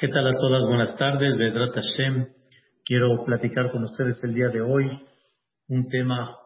[0.00, 0.64] ¿Qué tal a todas?
[0.68, 1.36] Buenas tardes.
[1.36, 2.28] Bedrat Hashem.
[2.84, 4.86] Quiero platicar con ustedes el día de hoy
[5.66, 6.38] un tema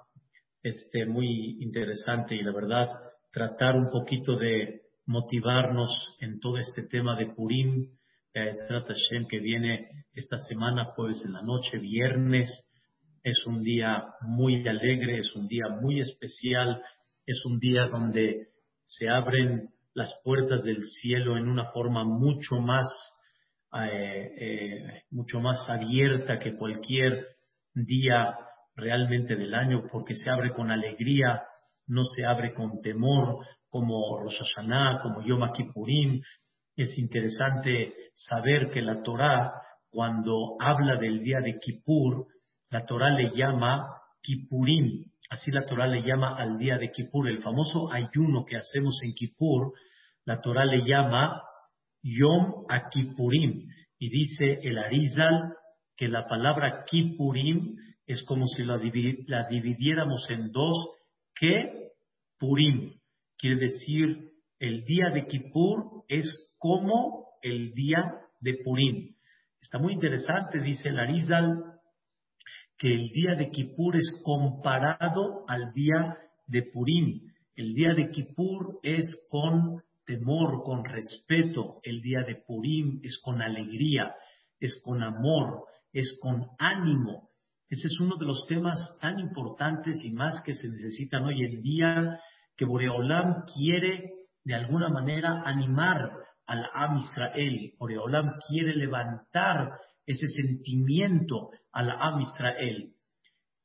[0.62, 2.86] este, muy interesante y la verdad
[3.30, 7.90] tratar un poquito de motivarnos en todo este tema de Purim,
[8.32, 12.48] Bedrat Hashem, que viene esta semana, jueves en la noche, viernes.
[13.22, 16.82] Es un día muy alegre, es un día muy especial,
[17.26, 18.46] es un día donde
[18.86, 22.86] se abren las puertas del cielo en una forma mucho más
[23.74, 27.26] eh, eh, mucho más abierta que cualquier
[27.74, 28.36] día
[28.76, 31.42] realmente del año, porque se abre con alegría,
[31.86, 36.20] no se abre con temor, como Rosh Hashanah, como Yom Kippurim.
[36.76, 39.52] Es interesante saber que la Torah,
[39.90, 42.26] cuando habla del día de Kippur,
[42.70, 43.86] la Torah le llama
[44.22, 49.00] Kippurim, así la Torah le llama al día de Kippur, el famoso ayuno que hacemos
[49.02, 49.72] en Kippur,
[50.24, 51.42] la Torah le llama
[52.02, 53.68] Yom Kippurim.
[53.98, 55.54] Y dice el Arizal
[55.96, 58.78] que la palabra Kippurim es como si la,
[59.48, 60.76] dividiéramos en dos,
[61.34, 61.90] que
[62.38, 62.94] Purim.
[63.38, 69.14] Quiere decir, el día de Kippur es como el día de Purim.
[69.60, 71.72] Está muy interesante, dice el Arizal,
[72.76, 77.20] que el día de Kippur es comparado al día de Purim.
[77.54, 81.80] El día de Kippur es con temor, con respeto.
[81.82, 84.14] El día de Purim es con alegría,
[84.60, 87.30] es con amor, es con ánimo.
[87.68, 91.62] Ese es uno de los temas tan importantes y más que se necesitan hoy en
[91.62, 92.18] día,
[92.56, 94.12] que Boreolam quiere
[94.44, 96.12] de alguna manera animar
[96.46, 97.72] al Am Israel.
[97.78, 99.72] Boreolam quiere levantar
[100.04, 102.92] ese sentimiento al Am Israel.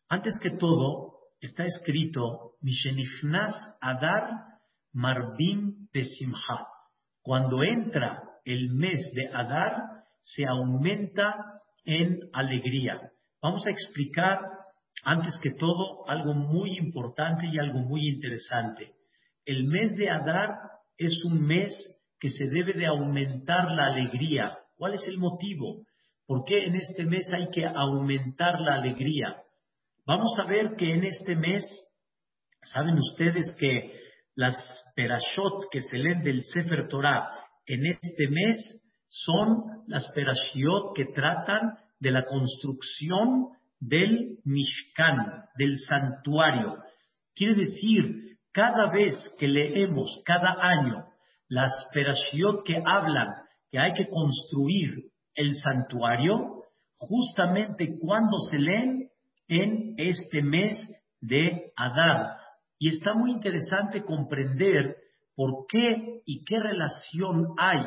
[0.10, 4.57] Antes que todo, está escrito, Mishenichnas Adar
[4.94, 6.68] Marbim de Simha.
[7.22, 9.76] Cuando entra el mes de Adar,
[10.22, 11.36] se aumenta
[11.86, 13.00] en alegría.
[13.42, 14.40] Vamos a explicar,
[15.04, 18.94] antes que todo, algo muy importante y algo muy interesante.
[19.46, 20.50] El mes de Adar
[20.98, 21.74] es un mes
[22.20, 24.58] que se debe de aumentar la alegría.
[24.76, 25.86] ¿Cuál es el motivo?
[26.26, 29.38] ¿Por qué en este mes hay que aumentar la alegría?
[30.06, 31.64] Vamos a ver que en este mes,
[32.74, 34.07] saben ustedes que
[34.38, 34.56] las
[34.96, 37.28] perashot que se leen del Sefer Torah
[37.66, 38.56] en este mes
[39.08, 43.48] son las perashiot que tratan de la construcción
[43.80, 46.78] del Mishkan, del santuario.
[47.36, 51.06] Quiere decir, cada vez que leemos, cada año,
[51.50, 53.34] las perashiot que hablan
[53.72, 56.64] que hay que construir el santuario,
[56.96, 59.10] justamente cuando se leen
[59.48, 60.74] en este mes
[61.22, 62.37] de Adar.
[62.80, 64.98] Y está muy interesante comprender
[65.36, 67.82] por qué y qué relación hay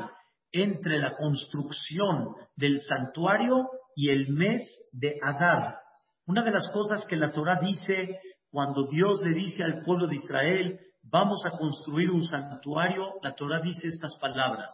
[0.52, 4.62] entre la construcción del santuario y el mes
[4.92, 5.78] de Adar.
[6.26, 10.16] Una de las cosas que la Torah dice cuando Dios le dice al pueblo de
[10.16, 14.70] Israel, vamos a construir un santuario, la Torah dice estas palabras,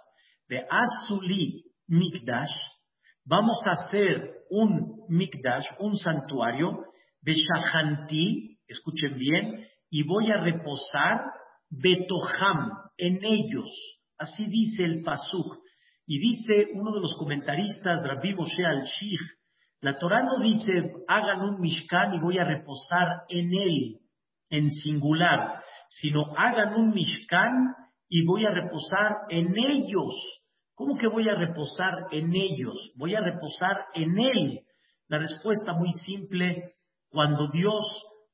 [0.49, 2.51] de Azuli Mikdash,
[3.25, 6.85] vamos a hacer un Mikdash, un santuario,
[7.21, 11.25] de Shahanti, escuchen bien, y voy a reposar
[11.71, 13.69] Betoham en ellos.
[14.19, 15.59] Así dice el Pasuk.
[16.07, 19.21] Y dice uno de los comentaristas, Rabbi Moshe al-Shich,
[19.81, 24.01] la Torah no dice hagan un Mishkan y voy a reposar en él,
[24.49, 27.75] en singular, sino hagan un Mishkan
[28.09, 30.15] y voy a reposar en ellos.
[30.75, 32.93] ¿Cómo que voy a reposar en ellos?
[32.97, 34.61] Voy a reposar en él.
[35.09, 36.75] La respuesta muy simple,
[37.09, 37.83] cuando Dios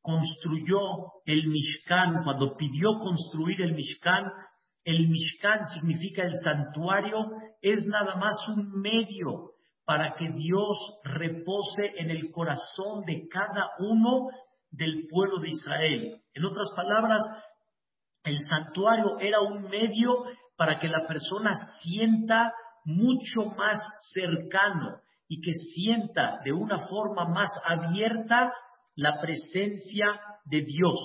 [0.03, 0.79] construyó
[1.25, 4.25] el Mishkan, cuando pidió construir el Mishkan,
[4.85, 7.19] el Mishkan significa el santuario,
[7.61, 9.53] es nada más un medio
[9.85, 14.29] para que Dios repose en el corazón de cada uno
[14.71, 16.21] del pueblo de Israel.
[16.35, 17.21] En otras palabras,
[18.25, 20.25] el santuario era un medio
[20.57, 22.53] para que la persona sienta
[22.85, 23.79] mucho más
[24.13, 28.53] cercano y que sienta de una forma más abierta
[28.95, 30.99] la presencia de Dios.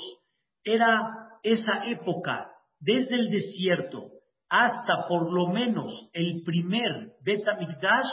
[0.64, 4.12] Era esa época, desde el desierto
[4.50, 8.06] hasta por lo menos el primer Betamigdash,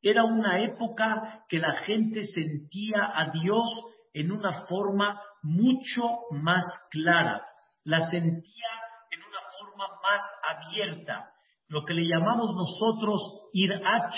[0.00, 3.68] era una época que la gente sentía a Dios
[4.12, 7.44] en una forma mucho más clara,
[7.84, 8.68] la sentía
[9.10, 11.30] en una forma más abierta,
[11.68, 14.10] lo que le llamamos nosotros ir a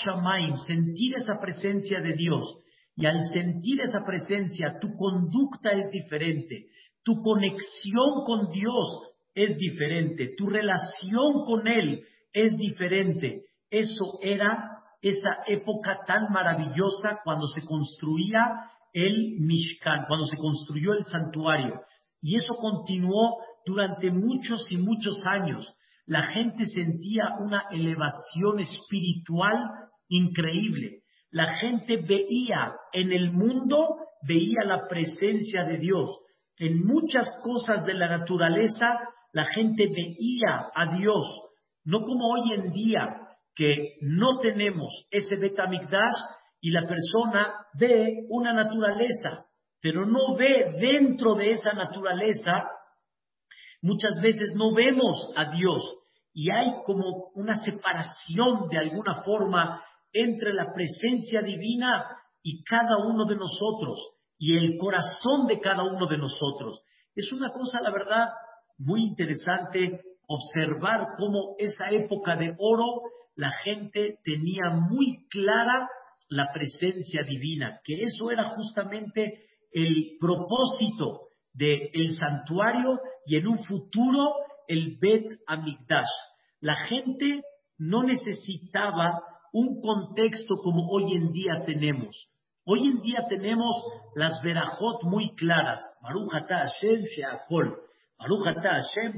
[0.67, 2.59] sentir esa presencia de Dios.
[2.95, 6.67] Y al sentir esa presencia, tu conducta es diferente,
[7.03, 13.43] tu conexión con Dios es diferente, tu relación con Él es diferente.
[13.69, 18.39] Eso era esa época tan maravillosa cuando se construía
[18.93, 21.81] el Mishkan, cuando se construyó el santuario.
[22.21, 25.75] Y eso continuó durante muchos y muchos años.
[26.05, 29.57] La gente sentía una elevación espiritual
[30.07, 31.01] increíble.
[31.35, 36.09] La gente veía en el mundo, veía la presencia de Dios.
[36.55, 38.85] En muchas cosas de la naturaleza,
[39.33, 41.25] la gente veía a Dios.
[41.83, 43.17] No como hoy en día,
[43.53, 46.15] que no tenemos ese Betamigdash
[46.61, 49.45] y la persona ve una naturaleza,
[49.81, 52.63] pero no ve dentro de esa naturaleza,
[53.81, 55.83] muchas veces no vemos a Dios
[56.33, 59.83] y hay como una separación de alguna forma
[60.15, 62.05] entre la presencia divina
[62.41, 63.99] y cada uno de nosotros
[64.37, 66.81] y el corazón de cada uno de nosotros.
[67.15, 68.29] Es una cosa, la verdad,
[68.77, 73.01] muy interesante observar cómo esa época de oro
[73.35, 75.89] la gente tenía muy clara
[76.29, 84.33] la presencia divina, que eso era justamente el propósito del santuario y en un futuro
[84.67, 86.09] el Bet Amigdash.
[86.61, 87.41] La gente
[87.77, 89.21] no necesitaba
[89.55, 92.27] un contexto como hoy en día tenemos.
[92.65, 93.73] Hoy en día tenemos
[94.13, 95.81] las verajot muy claras.
[96.01, 97.77] Baruch Hashem Sheakol.
[98.19, 99.13] Baruch Hashem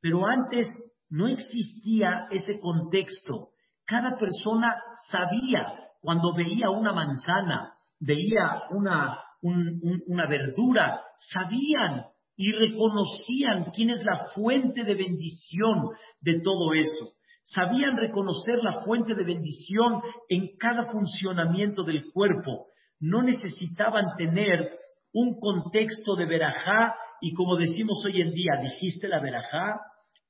[0.00, 0.68] Pero antes
[1.10, 3.50] no existía ese contexto.
[3.84, 4.74] Cada persona
[5.10, 12.06] sabía cuando veía una manzana, veía una, una verdura, sabían
[12.36, 15.90] y reconocían quién es la fuente de bendición
[16.22, 17.13] de todo eso.
[17.44, 20.00] Sabían reconocer la fuente de bendición
[20.30, 22.68] en cada funcionamiento del cuerpo.
[23.00, 24.70] No necesitaban tener
[25.12, 29.78] un contexto de verajá y como decimos hoy en día, dijiste la verajá,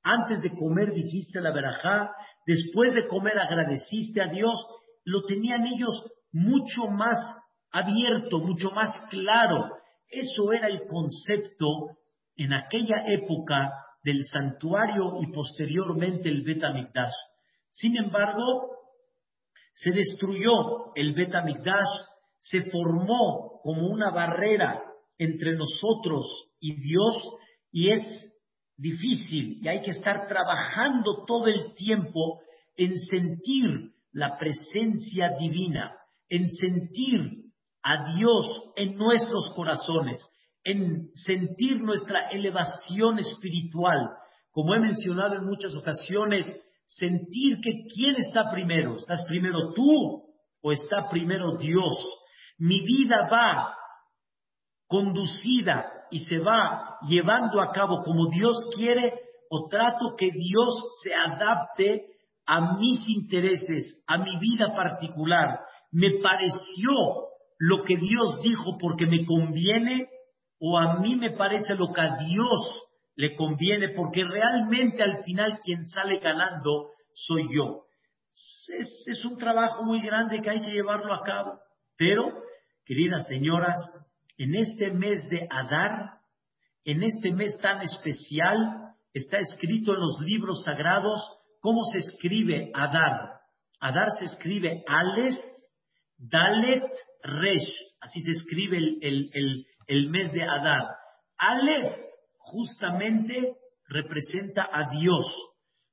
[0.03, 2.11] antes de comer dijiste la verajá,
[2.45, 4.53] después de comer agradeciste a Dios,
[5.05, 7.17] lo tenían ellos mucho más
[7.71, 9.71] abierto, mucho más claro.
[10.09, 11.97] Eso era el concepto
[12.35, 13.71] en aquella época
[14.05, 17.15] del santuario y posteriormente el Betamigdash.
[17.71, 18.69] Sin embargo,
[19.73, 21.89] se destruyó el Betamigdash,
[22.37, 24.83] se formó como una barrera
[25.17, 27.15] entre nosotros y Dios
[27.71, 28.01] y es
[28.77, 32.41] difícil y hay que estar trabajando todo el tiempo
[32.77, 35.95] en sentir la presencia divina,
[36.29, 37.45] en sentir
[37.81, 40.21] a Dios en nuestros corazones,
[40.65, 44.09] en sentir nuestra elevación espiritual.
[44.51, 46.45] Como he mencionado en muchas ocasiones,
[46.87, 50.25] sentir que quién está primero, ¿estás primero tú
[50.61, 51.93] o está primero Dios?
[52.57, 53.75] Mi vida va
[54.87, 59.13] conducida y se va llevando a cabo como Dios quiere
[59.49, 62.07] o trato que Dios se adapte
[62.47, 65.59] a mis intereses, a mi vida particular.
[65.91, 66.91] Me pareció
[67.59, 70.07] lo que Dios dijo porque me conviene
[70.59, 72.85] o a mí me parece lo que a Dios
[73.15, 77.85] le conviene porque realmente al final quien sale ganando soy yo.
[78.67, 81.59] Es, es un trabajo muy grande que hay que llevarlo a cabo.
[81.97, 82.23] Pero,
[82.85, 83.75] queridas señoras,
[84.37, 86.19] en este mes de Adar,
[86.83, 91.21] en este mes tan especial, está escrito en los libros sagrados
[91.61, 93.39] cómo se escribe Adar.
[93.79, 95.39] Adar se escribe Aleph,
[96.17, 96.83] Dalet,
[97.23, 97.69] Resh.
[98.01, 100.87] Así se escribe el, mes de Adar.
[101.37, 101.95] Aleph
[102.37, 103.55] justamente
[103.87, 105.25] representa a Dios.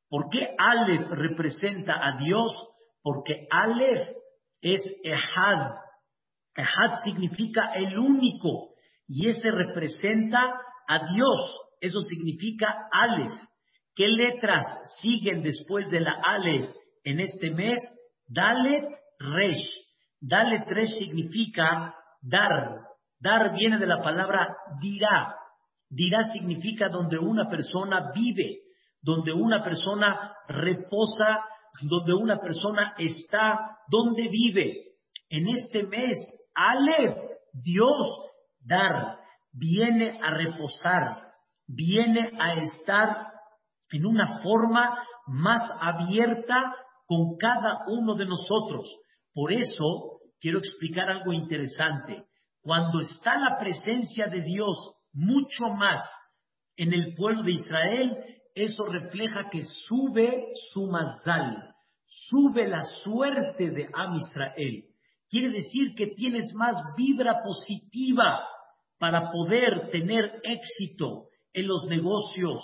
[0.09, 2.53] ¿Por qué Aleph representa a Dios?
[3.03, 4.09] Porque Aleph
[4.61, 5.75] es Ehad,
[6.55, 8.75] Ehad significa el único
[9.09, 10.55] y ese representa
[10.87, 11.61] a Dios.
[11.81, 13.33] Eso significa Aleph.
[13.95, 14.65] ¿Qué letras
[15.03, 16.71] siguen después de la Aleph
[17.05, 17.81] en este mes?
[18.29, 18.85] Dalet
[19.19, 19.67] Resh.
[20.21, 22.92] Dalet Resh significa dar.
[23.23, 25.37] Dar viene de la palabra dirá.
[25.89, 28.63] Dirá significa donde una persona vive,
[29.01, 31.45] donde una persona reposa,
[31.83, 34.75] donde una persona está, donde vive.
[35.29, 36.17] En este mes
[36.55, 37.17] Aleph,
[37.53, 38.09] Dios,
[38.61, 39.19] dar,
[39.53, 41.33] viene a reposar,
[41.69, 43.29] viene a estar
[43.93, 46.75] en una forma más abierta
[47.07, 48.93] con cada uno de nosotros.
[49.33, 52.25] Por eso quiero explicar algo interesante.
[52.63, 56.01] Cuando está la presencia de Dios mucho más
[56.77, 58.17] en el pueblo de Israel,
[58.55, 61.75] eso refleja que sube su mazal,
[62.07, 64.85] sube la suerte de Am Israel.
[65.29, 68.47] Quiere decir que tienes más vibra positiva
[68.99, 72.63] para poder tener éxito en los negocios,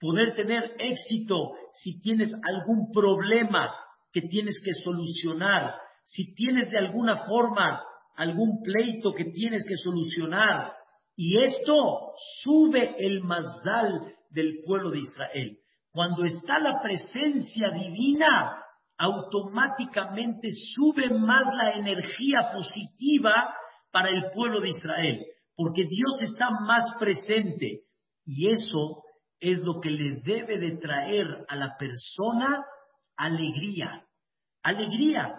[0.00, 3.72] poder tener éxito si tienes algún problema
[4.12, 7.82] que tienes que solucionar, si tienes de alguna forma
[8.16, 10.72] algún pleito que tienes que solucionar.
[11.16, 15.58] Y esto sube el mazdal del pueblo de Israel.
[15.92, 18.64] Cuando está la presencia divina,
[18.98, 23.54] automáticamente sube más la energía positiva
[23.92, 27.82] para el pueblo de Israel, porque Dios está más presente.
[28.26, 29.04] Y eso
[29.38, 32.64] es lo que le debe de traer a la persona
[33.16, 34.04] alegría.
[34.62, 35.32] Alegría.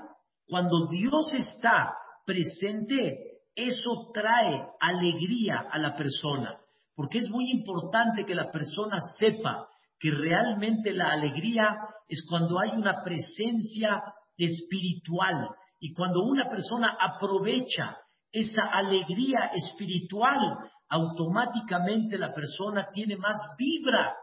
[0.48, 6.58] Cuando Dios está presente, eso trae alegría a la persona,
[6.96, 9.68] porque es muy importante que la persona sepa
[10.00, 11.78] que realmente la alegría
[12.10, 14.04] es cuando hay una presencia
[14.38, 17.98] espiritual y cuando una persona aprovecha
[18.32, 20.58] esa alegría espiritual,
[20.90, 24.16] automáticamente la persona tiene más vibra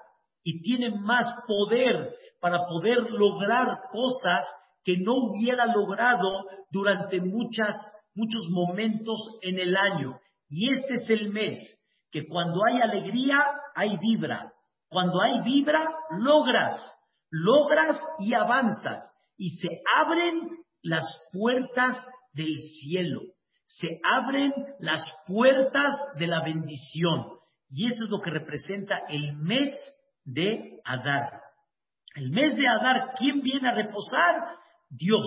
[0.45, 4.45] y tiene más poder para poder lograr cosas
[4.85, 7.75] que no hubiera logrado durante muchas,
[8.15, 10.19] muchos momentos en el año.
[10.49, 11.59] Y este es el mes
[12.11, 13.39] que cuando hay alegría,
[13.75, 14.53] hay vibra.
[14.89, 16.81] Cuando hay vibra, logras,
[17.31, 19.01] logras y avanzas.
[19.39, 21.97] Y se abren las puertas
[22.35, 23.21] del cielo.
[23.65, 27.39] Se abren las puertas de la bendición.
[27.71, 29.75] Y eso es lo que representa el mes
[30.25, 31.41] de Adar.
[32.15, 34.57] El mes de Adar, ¿quién viene a reposar?
[34.93, 35.25] Dios.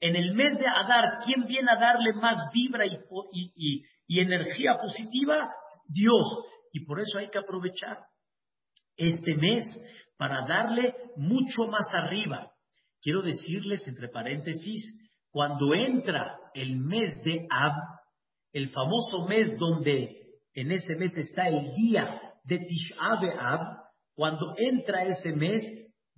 [0.00, 5.50] En el mes de Adar, ¿quién viene a darle más vibra y, energía positiva?
[5.88, 6.44] Dios.
[6.72, 7.98] Y por eso hay que aprovechar
[8.96, 9.64] este mes
[10.16, 12.52] para darle mucho más arriba.
[13.00, 14.82] Quiero decirles, entre paréntesis,
[15.30, 17.74] cuando entra el mes de Ab,
[18.52, 20.16] el famoso mes donde
[20.54, 23.78] en ese mes está el día de Tisha Ab,
[24.14, 25.62] cuando entra ese mes,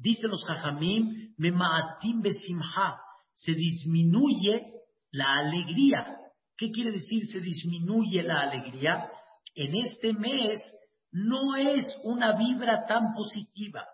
[0.00, 3.00] dicen los Jajamim, Memaatim Besimha,
[3.34, 4.72] se disminuye
[5.12, 6.16] la alegría.
[6.56, 9.10] ¿Qué quiere decir se disminuye la alegría?
[9.54, 10.62] En este mes
[11.12, 13.84] no es una vibra tan positiva,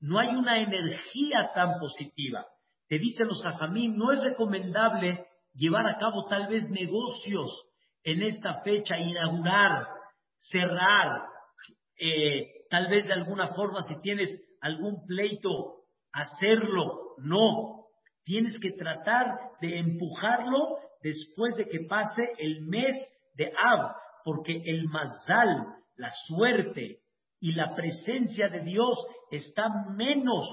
[0.00, 2.44] no hay una energía tan positiva.
[2.88, 7.50] Te dicen los Jajamim, no es recomendable llevar a cabo tal vez negocios
[8.02, 9.88] en esta fecha, inaugurar,
[10.38, 11.22] cerrar,
[11.98, 17.14] eh, tal vez de alguna forma si tienes algún pleito, hacerlo.
[17.18, 17.86] No,
[18.24, 19.26] tienes que tratar
[19.60, 22.96] de empujarlo después de que pase el mes
[23.34, 23.94] de Ab,
[24.24, 27.00] porque el mazal, la suerte
[27.40, 28.96] y la presencia de Dios
[29.30, 30.48] está menos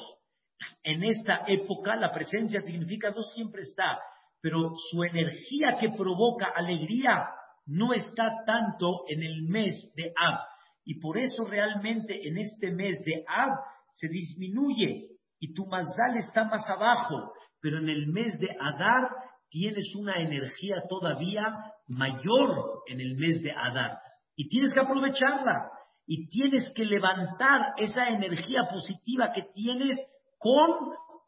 [0.83, 1.95] en esta época.
[1.95, 3.99] La presencia significa no siempre está,
[4.41, 7.29] pero su energía que provoca alegría
[7.65, 10.39] no está tanto en el mes de Ab.
[10.85, 13.57] Y por eso realmente en este mes de Ab
[13.93, 15.09] se disminuye
[15.39, 19.09] y tu Mazdal está más abajo, pero en el mes de Adar
[19.49, 21.43] tienes una energía todavía
[21.87, 23.99] mayor en el mes de Adar.
[24.35, 25.69] Y tienes que aprovecharla
[26.05, 29.97] y tienes que levantar esa energía positiva que tienes
[30.37, 30.71] con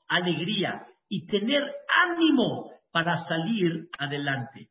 [0.07, 1.61] alegría y tener
[2.05, 4.69] ánimo para salir adelante.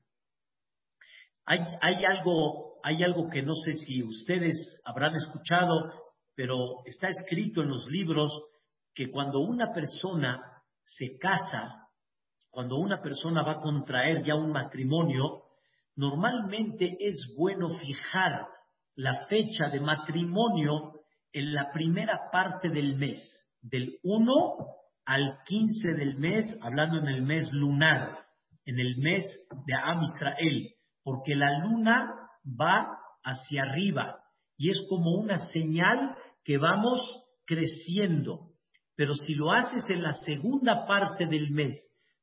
[1.46, 5.90] Hay, hay algo hay algo que no sé si ustedes habrán escuchado,
[6.34, 8.30] pero está escrito en los libros
[8.94, 10.40] que cuando una persona
[10.82, 11.88] se casa,
[12.50, 15.42] cuando una persona va a contraer ya un matrimonio,
[15.96, 18.46] normalmente es bueno fijar
[18.96, 21.00] la fecha de matrimonio
[21.32, 23.20] en la primera parte del mes,
[23.60, 24.32] del 1
[25.06, 28.24] al 15 del mes, hablando en el mes lunar,
[28.64, 29.24] en el mes
[29.66, 30.70] de Am Israel,
[31.02, 32.14] porque la luna
[32.44, 34.23] va hacia arriba
[34.56, 37.00] y es como una señal que vamos
[37.46, 38.50] creciendo.
[38.96, 41.76] Pero si lo haces en la segunda parte del mes,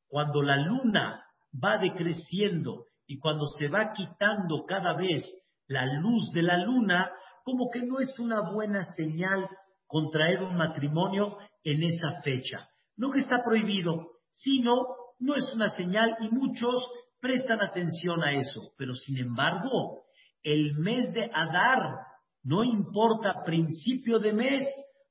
[0.07, 1.23] cuando la luna
[1.53, 5.23] va decreciendo y cuando se va quitando cada vez
[5.67, 7.11] la luz de la luna,
[7.43, 9.47] como que no es una buena señal
[9.87, 12.69] contraer un matrimonio en esa fecha.
[12.95, 14.87] No que está prohibido, sino
[15.19, 18.73] no es una señal y muchos prestan atención a eso.
[18.77, 20.03] Pero sin embargo,
[20.43, 21.97] el mes de Adar,
[22.43, 24.63] no importa principio de mes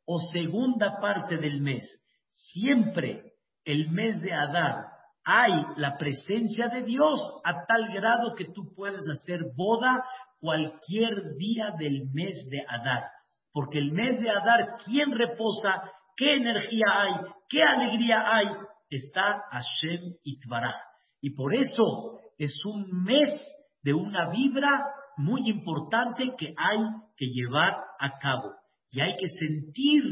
[0.05, 1.85] o segunda parte del mes,
[2.29, 3.35] siempre
[3.65, 4.87] el mes de Adar
[5.25, 10.03] hay la presencia de Dios a tal grado que tú puedes hacer boda
[10.41, 13.05] cualquier día del mes de Adar.
[13.53, 15.83] Porque el mes de Adar, ¿quién reposa?
[16.17, 17.33] ¿Qué energía hay?
[17.49, 18.47] ¿Qué alegría hay?
[18.89, 20.77] Está Hashem Itbaraj.
[21.21, 23.41] Y por eso es un mes
[23.83, 26.79] de una vibra muy importante que hay
[27.17, 28.55] que llevar a cabo.
[28.91, 30.03] Y hay que sentir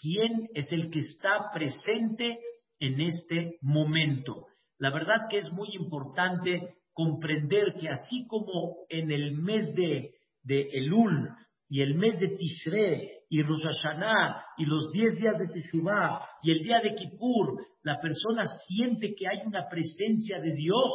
[0.00, 2.38] quién es el que está presente
[2.78, 4.46] en este momento.
[4.78, 10.68] La verdad que es muy importante comprender que así como en el mes de, de
[10.72, 11.30] Elul
[11.68, 16.50] y el mes de Tishre y Rosh Hashanah y los diez días de Teshuvah y
[16.50, 20.92] el día de Kippur, la persona siente que hay una presencia de Dios.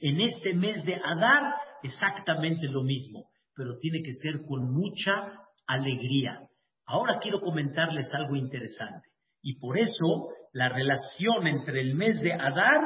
[0.00, 5.32] En este mes de Adar, exactamente lo mismo, pero tiene que ser con mucha
[5.66, 6.40] alegría.
[6.86, 9.08] Ahora quiero comentarles algo interesante.
[9.42, 12.80] Y por eso la relación entre el mes de Adar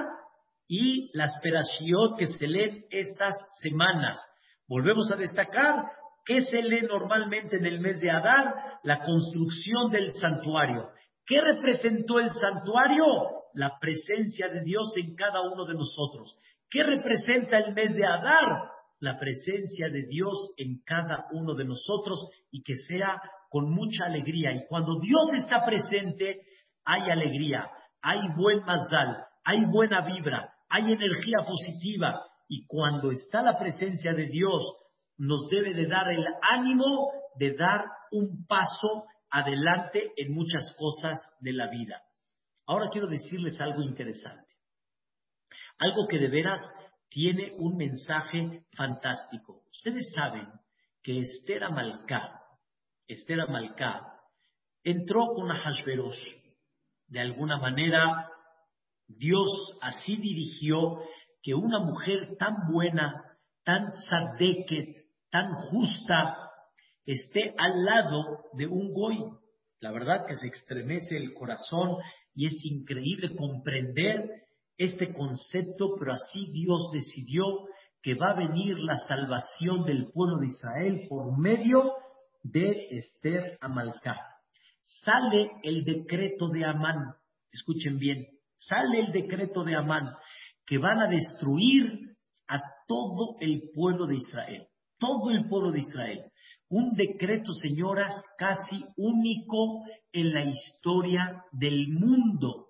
[0.69, 4.19] y las perashiot que se leen estas semanas.
[4.67, 5.85] Volvemos a destacar
[6.25, 8.79] ¿Qué se lee normalmente en el mes de Adar?
[8.83, 10.89] La construcción del santuario.
[11.27, 13.05] ¿Qué representó el santuario?
[13.53, 16.37] La presencia de Dios en cada uno de nosotros.
[16.75, 18.73] ¿Qué representa el mes de Adar?
[18.99, 24.51] La presencia de Dios en cada uno de nosotros y que sea con mucha alegría.
[24.51, 26.41] Y cuando Dios está presente,
[26.85, 27.71] hay alegría,
[28.03, 32.21] hay buen mazal, hay buena vibra, hay energía positiva.
[32.49, 34.61] Y cuando está la presencia de Dios,
[35.17, 41.53] nos debe de dar el ánimo de dar un paso adelante en muchas cosas de
[41.53, 42.03] la vida.
[42.67, 44.44] Ahora quiero decirles algo interesante,
[45.79, 46.61] algo que de veras
[47.09, 49.63] tiene un mensaje fantástico.
[49.71, 50.49] Ustedes saben
[51.03, 52.41] que Esther Amalcá,
[53.07, 54.15] Esther Amalcá,
[54.83, 56.19] entró con Ahasveros.
[57.07, 58.29] De alguna manera,
[59.07, 59.49] Dios
[59.81, 61.03] así dirigió
[61.43, 63.23] que una mujer tan buena,
[63.65, 64.97] tan sadeket,
[65.31, 66.51] tan justa
[67.05, 69.19] esté al lado de un goy.
[69.81, 71.99] La verdad que se estremece el corazón
[72.35, 74.44] y es increíble comprender
[74.77, 77.45] este concepto, pero así Dios decidió
[78.03, 81.93] que va a venir la salvación del pueblo de Israel por medio
[82.43, 84.17] de Esther Amalcá.
[84.83, 87.15] Sale el decreto de Amán,
[87.51, 90.13] escuchen bien, sale el decreto de Amán
[90.67, 92.17] que van a destruir
[92.49, 94.69] a todo el pueblo de Israel
[95.05, 96.25] todo el pueblo de Israel.
[96.69, 102.69] Un decreto, señoras, casi único en la historia del mundo,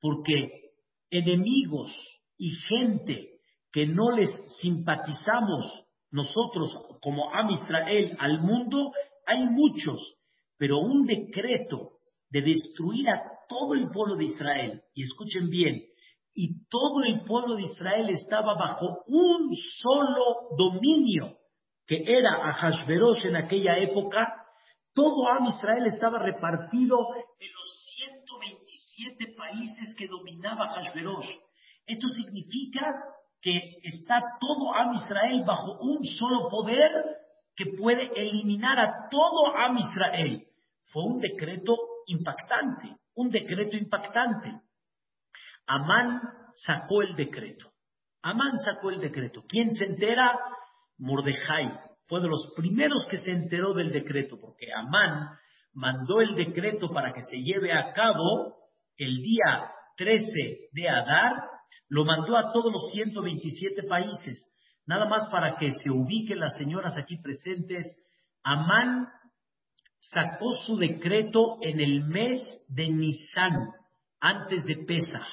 [0.00, 0.69] porque
[1.10, 1.92] enemigos
[2.36, 3.40] y gente
[3.72, 8.92] que no les simpatizamos nosotros como Am Israel al mundo,
[9.26, 10.16] hay muchos,
[10.56, 11.92] pero un decreto
[12.30, 15.82] de destruir a todo el pueblo de Israel, y escuchen bien,
[16.34, 21.38] y todo el pueblo de Israel estaba bajo un solo dominio,
[21.86, 24.40] que era Ahashverosh en aquella época,
[24.94, 26.98] todo Am Israel estaba repartido
[27.38, 27.48] en
[29.00, 31.28] 127 países que dominaba Ahashverosh.
[31.86, 32.80] Esto significa
[33.40, 36.90] que está todo Am Israel bajo un solo poder
[37.56, 40.46] que puede eliminar a todo Am Israel.
[40.92, 44.60] Fue un decreto impactante, un decreto impactante.
[45.66, 46.20] Amán
[46.54, 47.70] sacó el decreto.
[48.22, 49.42] Amán sacó el decreto.
[49.48, 50.38] ¿Quién se entera?
[50.98, 51.72] Mordejai
[52.06, 55.30] fue de los primeros que se enteró del decreto, porque Amán
[55.72, 58.60] mandó el decreto para que se lleve a cabo
[59.00, 60.24] el día 13
[60.72, 61.32] de Adar,
[61.88, 64.46] lo mandó a todos los 127 países.
[64.86, 67.86] Nada más para que se ubiquen las señoras aquí presentes,
[68.42, 69.08] Amán
[70.00, 73.70] sacó su decreto en el mes de Nisan,
[74.20, 75.26] antes de Pesach.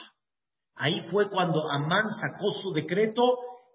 [0.76, 3.22] Ahí fue cuando Amán sacó su decreto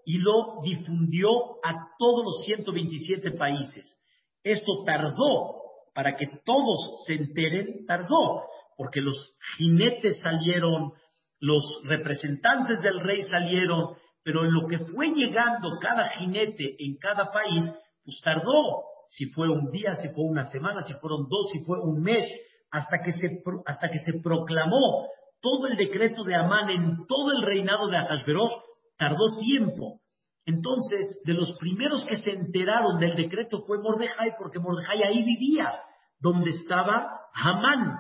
[0.05, 1.29] y lo difundió
[1.65, 3.99] a todos los 127 países.
[4.43, 5.61] Esto tardó
[5.95, 8.45] para que todos se enteren, tardó,
[8.77, 10.93] porque los jinetes salieron,
[11.41, 17.31] los representantes del rey salieron, pero en lo que fue llegando cada jinete en cada
[17.31, 17.63] país,
[18.05, 18.85] pues tardó.
[19.09, 22.27] Si fue un día, si fue una semana, si fueron dos, si fue un mes,
[22.71, 25.09] hasta que se, hasta que se proclamó
[25.41, 28.53] todo el decreto de Amán en todo el reinado de Ahasverosh,
[28.97, 30.01] tardó tiempo.
[30.47, 35.73] Entonces, de los primeros que se enteraron del decreto fue Mordejai, porque Mordejai ahí vivía,
[36.19, 37.99] donde estaba Hamán.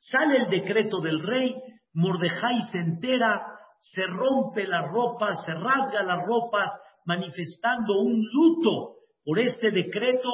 [0.00, 1.54] Sale el decreto del rey,
[1.92, 3.42] Mordejai se entera,
[3.78, 6.70] se rompe la ropa, se rasga las ropas,
[7.04, 10.30] manifestando un luto por este decreto,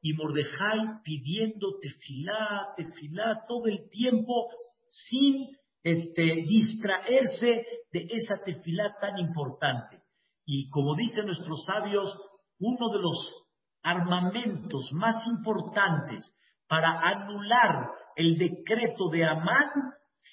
[0.00, 4.50] y Mordejai pidiendo tefilá, tefilá todo el tiempo,
[4.88, 5.48] sin
[5.82, 9.98] este, distraerse de esa tefilá tan importante.
[10.46, 12.16] Y como dicen nuestros sabios,
[12.60, 13.46] uno de los
[13.82, 16.32] armamentos más importantes
[16.68, 19.70] para anular el decreto de Amán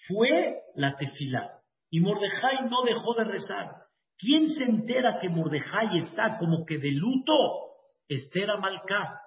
[0.08, 1.60] fue la tefilá.
[1.92, 3.76] Y Mordejai no dejó de rezar.
[4.18, 7.34] ¿Quién se entera que Mordejai está como que de luto?
[8.10, 9.22] Esther Amalcá.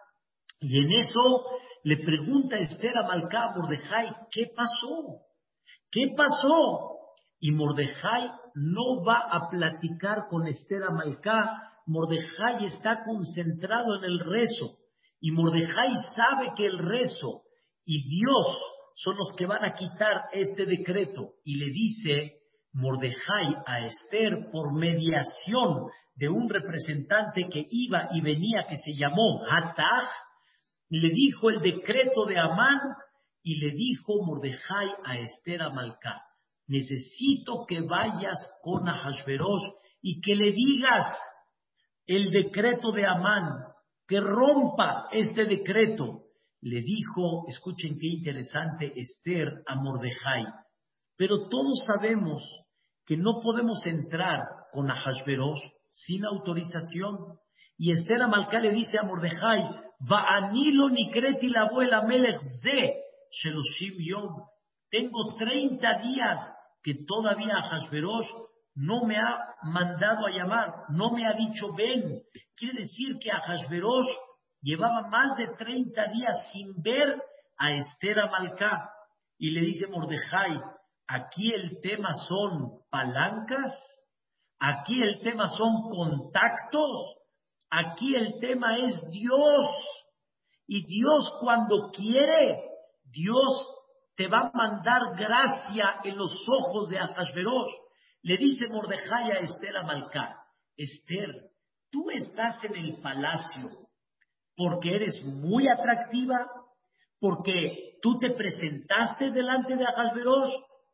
[0.60, 1.46] Y en eso
[1.84, 5.22] le pregunta Esther Amalcá a Mordejai, ¿qué pasó?
[5.92, 6.98] ¿Qué pasó?
[7.38, 11.62] Y Mordejai no va a platicar con Esther Amalcá.
[11.86, 14.78] Mordejai está concentrado en el rezo.
[15.20, 17.44] Y Mordejai sabe que el rezo
[17.90, 18.46] y Dios
[18.96, 21.36] son los que van a quitar este decreto.
[21.42, 22.34] Y le dice
[22.74, 29.42] Mordejai a Esther por mediación de un representante que iba y venía que se llamó
[29.50, 30.10] Hatach,
[30.90, 32.78] le dijo el decreto de Amán
[33.42, 36.20] y le dijo Mordejai a Esther Amalcá,
[36.66, 39.62] necesito que vayas con Ahasveros
[40.02, 41.06] y que le digas
[42.04, 43.62] el decreto de Amán,
[44.06, 46.27] que rompa este decreto.
[46.60, 50.44] Le dijo, escuchen qué interesante Esther a Mordejai,
[51.16, 52.42] pero todos sabemos
[53.06, 54.40] que no podemos entrar
[54.72, 57.38] con Ahasveros sin autorización.
[57.76, 59.62] Y Esther Amalcá le dice a Mordejai,
[60.10, 62.94] va anilo ni creti la abuela Melech ze,
[63.30, 64.44] Sheloshim Yom.
[64.90, 66.40] Tengo 30 días
[66.82, 68.26] que todavía Hashverosh
[68.76, 72.22] no me ha mandado a llamar, no me ha dicho ven.
[72.56, 74.08] Quiere decir que Hashverosh
[74.62, 77.22] llevaba más de 30 días sin ver
[77.58, 78.90] a Esther Amalcá.
[79.38, 80.60] Y le dice Mordejai,
[81.06, 83.72] aquí el tema son palancas,
[84.58, 87.16] aquí el tema son contactos,
[87.70, 89.66] aquí el tema es Dios.
[90.66, 92.62] Y Dios cuando quiere,
[93.04, 93.74] Dios
[94.16, 97.72] te va a mandar gracia en los ojos de Ahasverosh.
[98.22, 100.34] Le dice Mordejai a Esther Amalcá,
[100.76, 101.30] Esther,
[101.90, 103.87] tú estás en el palacio
[104.58, 106.50] porque eres muy atractiva,
[107.18, 110.52] porque tú te presentaste delante de Ahasverosh.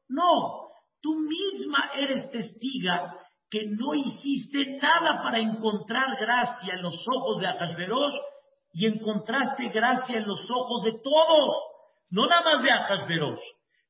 [0.08, 0.68] No,
[1.00, 3.18] tú misma eres testiga
[3.50, 8.14] que no hiciste nada para encontrar gracia en los ojos de Ahasverosh
[8.74, 11.74] y encontraste gracia en los ojos de todos
[12.14, 13.40] no nada más de Ajasveros.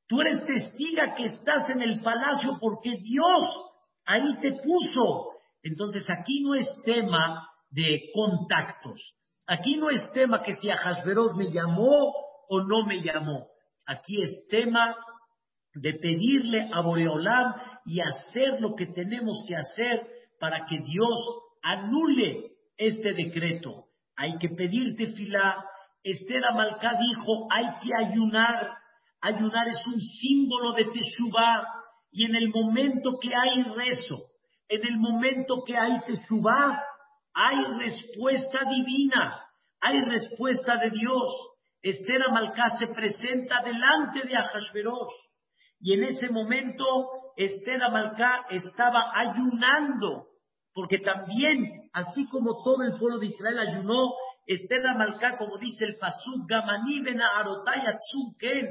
[0.09, 3.71] Tú eres testiga que estás en el palacio porque Dios
[4.07, 5.33] ahí te puso.
[5.63, 9.15] Entonces aquí no es tema de contactos.
[9.47, 12.13] Aquí no es tema que si Ajasveros me llamó
[12.49, 13.47] o no me llamó.
[13.87, 14.97] Aquí es tema
[15.75, 17.55] de pedirle a Boreolam
[17.85, 20.07] y hacer lo que tenemos que hacer
[20.41, 23.87] para que Dios anule este decreto.
[24.17, 25.65] Hay que pedirte filá,
[26.03, 28.77] Esther Amalcá dijo, hay que ayunar.
[29.21, 31.65] Ayunar es un símbolo de Teshuvah.
[32.13, 34.27] Y en el momento que hay rezo,
[34.69, 36.79] en el momento que hay Teshuvah,
[37.35, 39.45] hay respuesta divina,
[39.81, 41.51] hay respuesta de Dios.
[41.83, 45.09] Esther Amalcá se presenta delante de Ahasveros.
[45.81, 46.85] Y en ese momento
[47.37, 50.29] Esther Amalcá estaba ayunando,
[50.73, 54.13] porque también, así como todo el pueblo de Israel ayunó,
[54.47, 57.03] Esther Malcá, como dice el Pasuk, Gamani
[58.39, 58.69] Ken.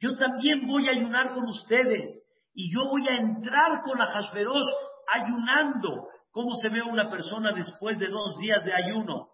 [0.00, 2.24] Yo también voy a ayunar con ustedes.
[2.54, 4.64] Y yo voy a entrar con Ahasveros
[5.12, 6.08] ayunando.
[6.30, 9.28] ¿Cómo se ve una persona después de dos días de ayuno?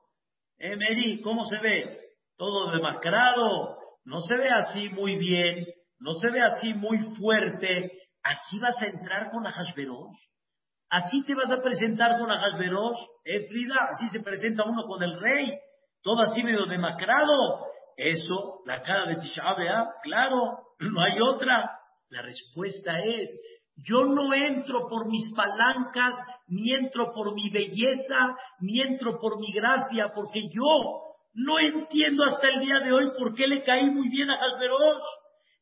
[0.59, 1.21] ¿Eh, Mary?
[1.23, 2.01] ¿Cómo se ve?
[2.37, 3.79] Todo demacrado.
[4.05, 5.67] No se ve así muy bien.
[5.99, 7.93] No se ve así muy fuerte.
[8.23, 10.17] ¿Así vas a entrar con Ahasveros?
[10.91, 12.97] ¿Así te vas a presentar con Ahasveros?
[13.25, 13.77] ¿Eh, Frida?
[13.91, 15.59] Así se presenta uno con el rey
[16.05, 17.67] todo así medio demacrado.
[17.97, 19.43] Eso, la cara de Tisha
[20.03, 21.71] claro, no hay otra.
[22.11, 23.29] La respuesta es,
[23.77, 26.15] yo no entro por mis palancas,
[26.49, 31.03] ni entro por mi belleza, ni entro por mi gracia, porque yo
[31.35, 35.03] no entiendo hasta el día de hoy por qué le caí muy bien a Jalveros,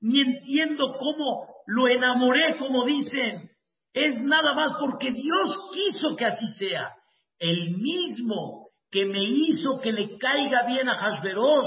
[0.01, 3.51] ni entiendo cómo lo enamoré, como dicen.
[3.95, 6.93] Es nada más porque Dios quiso que así sea.
[7.39, 11.67] El mismo que me hizo que le caiga bien a Hashverosh,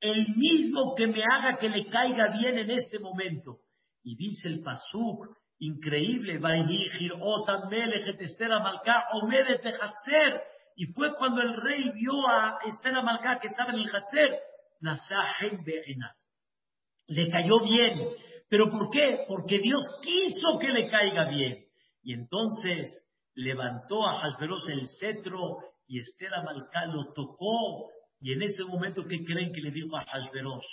[0.00, 3.58] el mismo que me haga que le caiga bien en este momento.
[4.02, 5.26] Y dice el Pasuk,
[5.60, 6.40] increíble,
[10.76, 14.40] y fue cuando el rey vio a Esther Amalcá que estaba en el Hatzer,
[17.08, 18.08] le cayó bien.
[18.48, 19.24] ¿Pero por qué?
[19.28, 21.64] Porque Dios quiso que le caiga bien.
[22.02, 27.90] Y entonces levantó a Hashverosh el cetro y Esther Amalcá lo tocó.
[28.20, 30.66] Y en ese momento, ¿qué creen que le dijo a Hashverosh?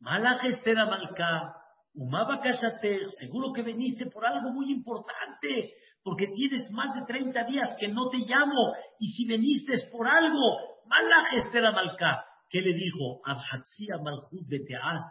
[0.00, 1.54] Malach Esther Amalcá,
[1.94, 7.88] Umaba seguro que viniste por algo muy importante, porque tienes más de 30 días que
[7.88, 12.24] no te llamo, y si viniste es por algo, Malach Esther Amalcá.
[12.48, 13.20] ¿Qué le dijo?
[13.24, 15.02] Abhatzia Malchut Beteaz.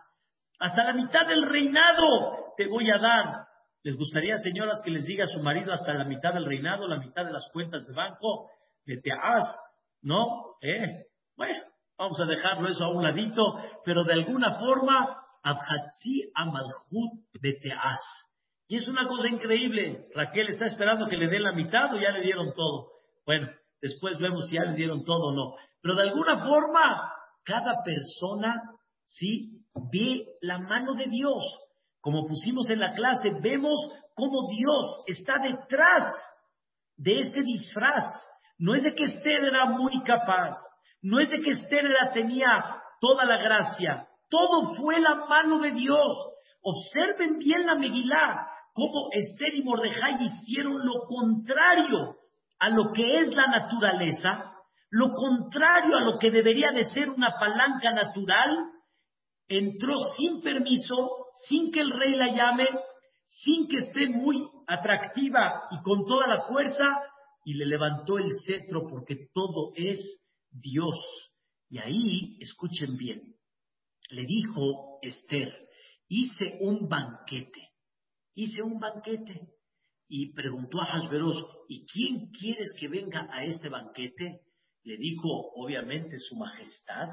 [0.60, 3.48] Hasta la mitad del reinado te voy a dar.
[3.84, 7.00] ¿Les gustaría, señoras, que les diga a su marido hasta la mitad del reinado, la
[7.00, 8.50] mitad de las cuentas de banco?
[8.86, 9.44] de Teaz,
[10.02, 10.56] ¿no?
[10.62, 11.60] Eh, bueno,
[11.98, 13.44] vamos a dejarlo eso a un ladito,
[13.86, 18.00] pero de alguna forma Abhatzi Amalhut Beteas.
[18.68, 20.08] Y es una cosa increíble.
[20.16, 22.92] Raquel está esperando que le den la mitad o ya le dieron todo.
[23.26, 23.50] Bueno,
[23.82, 25.56] después vemos si ya le dieron todo o no.
[25.82, 27.12] Pero de alguna forma,
[27.44, 28.56] cada persona,
[29.06, 31.44] sí, ve la mano de Dios.
[32.00, 33.78] Como pusimos en la clase, vemos
[34.16, 36.12] cómo Dios está detrás
[36.98, 38.04] de este disfraz.
[38.58, 40.56] No es de que Esther era muy capaz,
[41.02, 46.14] no es de que Esther tenía toda la gracia, todo fue la mano de Dios.
[46.62, 52.16] Observen bien la Megilá, cómo Esther y Mordejai hicieron lo contrario
[52.60, 54.54] a lo que es la naturaleza,
[54.90, 58.50] lo contrario a lo que debería de ser una palanca natural,
[59.48, 60.96] entró sin permiso,
[61.48, 62.68] sin que el rey la llame,
[63.26, 66.86] sin que esté muy atractiva y con toda la fuerza,
[67.46, 70.00] y le levantó el cetro porque todo es
[70.52, 70.96] Dios.
[71.70, 73.33] Y ahí, escuchen bien,
[74.10, 75.70] le dijo Esther,
[76.08, 77.70] hice un banquete,
[78.36, 79.50] hice un banquete.
[80.08, 84.42] Y preguntó a Hasberos, ¿y quién quieres que venga a este banquete?
[84.84, 87.08] Le dijo, obviamente, su majestad.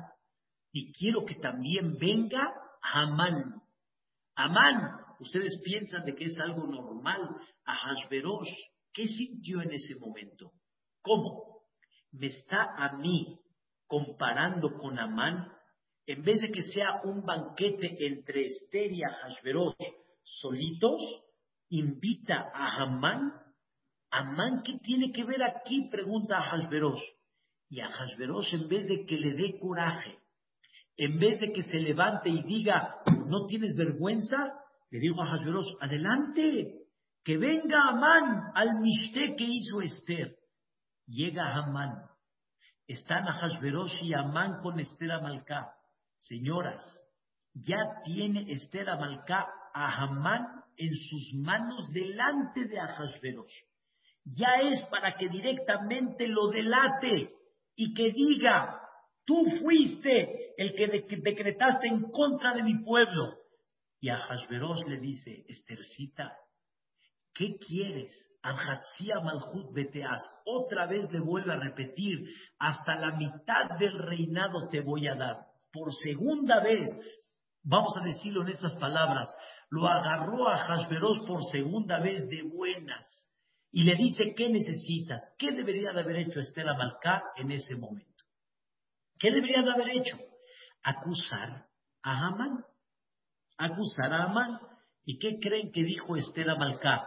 [0.72, 3.62] Y quiero que también venga Amán.
[4.34, 7.36] Amán, ustedes piensan de que es algo normal.
[7.64, 8.48] A Hasberos,
[8.92, 10.52] ¿qué sintió en ese momento?
[11.00, 11.62] ¿Cómo?
[12.12, 13.38] ¿Me está a mí
[13.86, 15.50] comparando con Amán?
[16.10, 19.76] En vez de que sea un banquete entre Esther y Hashverosh
[20.24, 21.00] solitos,
[21.68, 23.32] invita a Amán.
[24.10, 25.88] ¿Amán qué tiene que ver aquí?
[25.88, 27.00] Pregunta a Hashverosh.
[27.68, 30.18] Y a Hashverosh, en vez de que le dé coraje,
[30.96, 32.96] en vez de que se levante y diga,
[33.28, 34.52] ¿no tienes vergüenza?
[34.90, 36.86] Le dijo a Hashverosh, adelante,
[37.22, 40.36] que venga Amán al mishte que hizo Esther.
[41.06, 42.02] Llega Amán.
[42.88, 45.76] Están a Hashverosh y Amán con Esther Amalcá.
[46.20, 46.84] Señoras,
[47.54, 53.52] ya tiene Esther Amalcá a Hamán en sus manos delante de Ahasverosh.
[54.24, 57.32] Ya es para que directamente lo delate
[57.74, 58.80] y que diga,
[59.24, 60.88] tú fuiste el que
[61.22, 63.38] decretaste en contra de mi pueblo.
[63.98, 66.36] Y Ahasverosh le dice, Estercita,
[67.34, 68.12] ¿qué quieres?
[68.42, 69.74] Alhatzia Malhut
[70.44, 72.26] otra vez le vuelve a repetir,
[72.58, 76.88] hasta la mitad del reinado te voy a dar por segunda vez,
[77.62, 79.28] vamos a decirlo en estas palabras,
[79.70, 83.28] lo agarró a Hashverosh por segunda vez de buenas
[83.72, 85.34] y le dice, ¿qué necesitas?
[85.38, 88.24] ¿Qué debería de haber hecho Esther Amalcá en ese momento?
[89.18, 90.18] ¿Qué debería de haber hecho?
[90.82, 91.66] Acusar
[92.02, 92.64] a Amán.
[93.58, 94.58] Acusar a Amán.
[95.04, 97.06] ¿Y qué creen que dijo Esther Amalcá?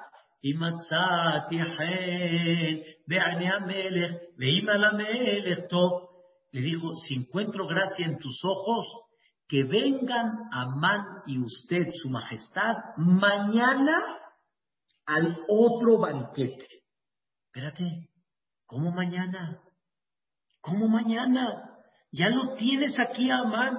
[6.54, 8.86] Le dijo, si encuentro gracia en tus ojos,
[9.48, 14.20] que vengan Amán y usted, su majestad, mañana
[15.06, 16.68] al otro banquete.
[17.48, 18.10] Espérate,
[18.66, 19.60] ¿cómo mañana?
[20.62, 21.72] ¿Cómo mañana?
[22.12, 23.76] Ya lo tienes aquí Amán.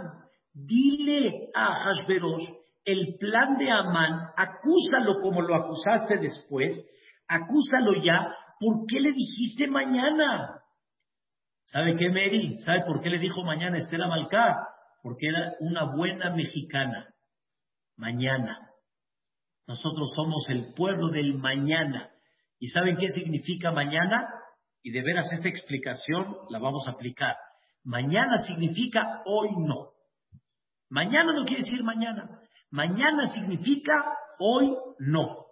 [0.52, 6.84] Dile a Hashverosh el plan de Amán, acúsalo como lo acusaste después,
[7.26, 10.53] acúsalo ya, ¿por qué le dijiste mañana?
[11.64, 12.58] ¿Sabe qué, Mary?
[12.60, 14.68] ¿Sabe por qué le dijo mañana Estela Malcá?
[15.02, 17.14] Porque era una buena mexicana.
[17.96, 18.70] Mañana.
[19.66, 22.10] Nosotros somos el pueblo del mañana.
[22.58, 24.28] ¿Y saben qué significa mañana?
[24.82, 27.36] Y de veras esta explicación la vamos a aplicar.
[27.82, 29.90] Mañana significa hoy no.
[30.90, 32.40] Mañana no quiere decir mañana.
[32.70, 33.92] Mañana significa
[34.38, 35.46] hoy no.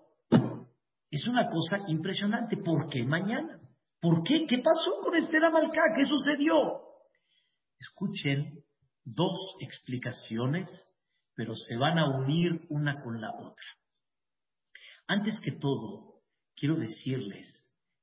[1.10, 2.56] Es una cosa impresionante.
[2.58, 3.61] ¿Por qué mañana?
[4.02, 4.46] ¿Por qué?
[4.48, 5.82] ¿Qué pasó con Esther Amalcá?
[5.96, 6.82] ¿Qué sucedió?
[7.78, 8.64] Escuchen
[9.04, 10.68] dos explicaciones,
[11.36, 13.64] pero se van a unir una con la otra.
[15.06, 16.20] Antes que todo,
[16.56, 17.46] quiero decirles,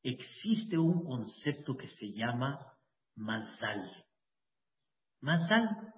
[0.01, 2.57] existe un concepto que se llama
[3.15, 4.05] mazal.
[5.19, 5.93] Mazal.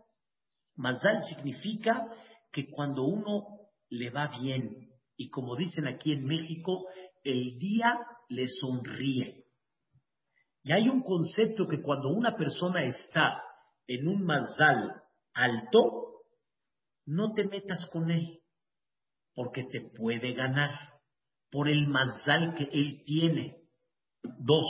[0.78, 2.08] Mazal significa
[2.52, 6.88] que cuando uno le va bien, y como dicen aquí en México,
[7.24, 9.41] el día le sonríe.
[10.64, 13.42] Y hay un concepto que cuando una persona está
[13.88, 15.02] en un mazal
[15.34, 16.22] alto,
[17.06, 18.40] no te metas con él,
[19.34, 20.72] porque te puede ganar
[21.50, 23.58] por el mazal que él tiene.
[24.24, 24.66] Dos,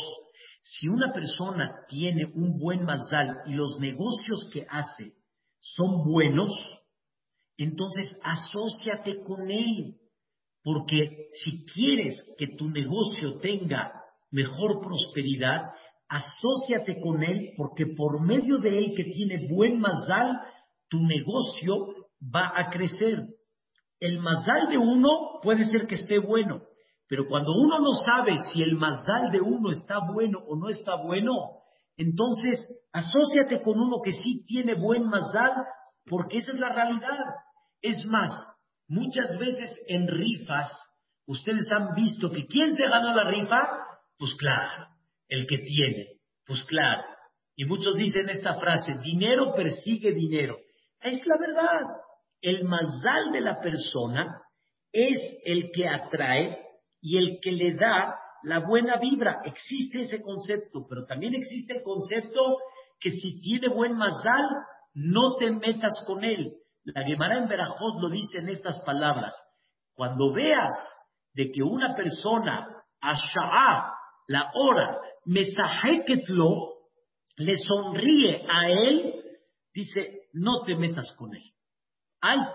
[0.61, 5.13] si una persona tiene un buen mazal y los negocios que hace
[5.59, 6.51] son buenos,
[7.57, 9.97] entonces asóciate con él,
[10.63, 13.91] porque si quieres que tu negocio tenga
[14.31, 15.71] mejor prosperidad,
[16.11, 20.41] asóciate con él porque por medio de él que tiene buen mazal,
[20.89, 21.73] tu negocio
[22.21, 23.27] va a crecer.
[23.97, 26.63] El mazal de uno puede ser que esté bueno,
[27.07, 30.95] pero cuando uno no sabe si el mazal de uno está bueno o no está
[31.01, 31.31] bueno,
[31.95, 32.59] entonces
[32.91, 35.53] asóciate con uno que sí tiene buen mazal,
[36.05, 37.19] porque esa es la realidad.
[37.81, 38.31] Es más,
[38.89, 40.69] muchas veces en rifas,
[41.25, 43.61] ustedes han visto que ¿quién se ganó la rifa?
[44.17, 44.90] Pues claro,
[45.31, 47.03] el que tiene, pues claro.
[47.55, 50.57] Y muchos dicen esta frase, dinero persigue dinero.
[50.99, 51.79] Es la verdad.
[52.41, 54.41] El mazal de la persona
[54.91, 56.57] es el que atrae
[57.01, 59.41] y el que le da la buena vibra.
[59.45, 62.57] Existe ese concepto, pero también existe el concepto
[62.99, 64.49] que si tiene buen mazal,
[64.93, 66.57] no te metas con él.
[66.83, 69.33] La Gemara en Berajot lo dice en estas palabras.
[69.93, 70.73] Cuando veas
[71.33, 72.67] de que una persona,
[72.99, 74.00] Asha'a,
[74.31, 76.71] la hora, Mesaheketlo,
[77.37, 79.13] le sonríe a él,
[79.73, 81.43] dice, no te metas con él.
[82.21, 82.53] Al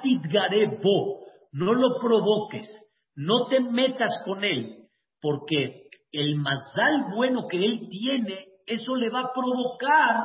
[0.83, 2.67] bo, no lo provoques,
[3.15, 4.89] no te metas con él,
[5.21, 10.17] porque el mazal bueno que él tiene, eso le va a provocar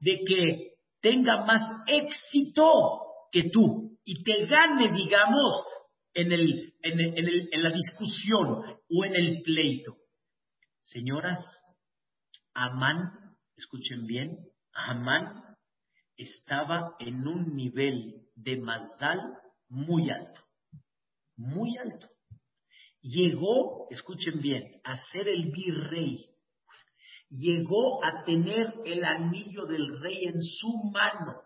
[0.00, 3.00] de que tenga más éxito
[3.32, 5.64] que tú y te gane, digamos,
[6.14, 10.01] en, el, en, el, en la discusión o en el pleito.
[10.82, 11.38] Señoras,
[12.54, 14.36] Amán escuchen bien,
[14.74, 15.56] Amán
[16.16, 19.20] estaba en un nivel de Mazdal
[19.68, 20.40] muy alto,
[21.36, 22.08] muy alto.
[23.00, 26.28] Llegó, escuchen bien, a ser el virrey.
[27.30, 31.42] Llegó a tener el anillo del rey en su mano.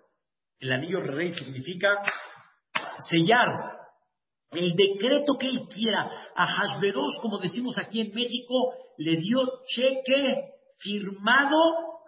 [0.59, 2.03] El anillo del rey significa
[3.09, 3.76] sellar
[4.51, 6.11] el decreto que él quiera.
[6.35, 11.57] A Hashverosh, como decimos aquí en México, le dio cheque firmado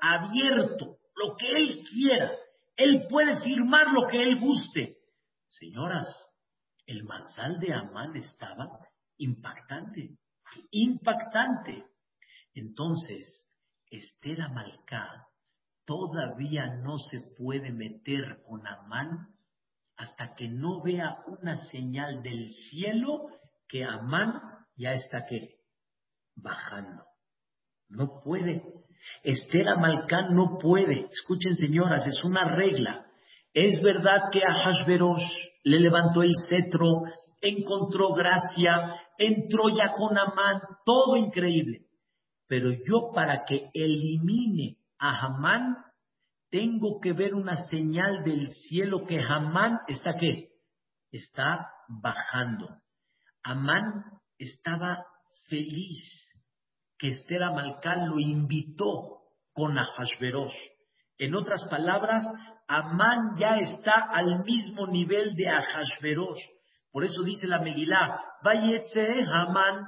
[0.00, 2.32] abierto, lo que él quiera.
[2.76, 4.98] Él puede firmar lo que él guste.
[5.48, 6.06] Señoras,
[6.86, 8.68] el manzal de Amán estaba
[9.18, 10.16] impactante,
[10.70, 11.84] impactante.
[12.54, 13.48] Entonces,
[13.90, 15.26] Esther Amalcá
[15.84, 19.34] todavía no se puede meter con Amán
[19.98, 23.26] hasta que no vea una señal del cielo
[23.68, 24.40] que Amán
[24.76, 25.56] ya está que
[26.36, 27.02] bajando.
[27.88, 28.62] No puede.
[29.24, 31.08] Esther Amalcán no puede.
[31.10, 33.06] Escuchen, señoras, es una regla.
[33.52, 35.26] Es verdad que a Hashverosh
[35.64, 37.02] le levantó el cetro,
[37.40, 41.86] encontró gracia, entró ya con Amán, todo increíble.
[42.46, 45.76] Pero yo para que elimine a Hamán,
[46.50, 50.48] tengo que ver una señal del cielo que Hamán está qué?
[51.10, 52.68] Está bajando.
[53.42, 54.04] Amán
[54.38, 55.04] estaba
[55.48, 56.28] feliz
[56.98, 59.18] que Esther Amalcán lo invitó
[59.52, 60.54] con Ahashverosh.
[61.18, 62.24] En otras palabras,
[62.66, 66.40] Amán ya está al mismo nivel de Ahashverosh.
[66.90, 69.86] Por eso dice la Megilá, Vayetze Amán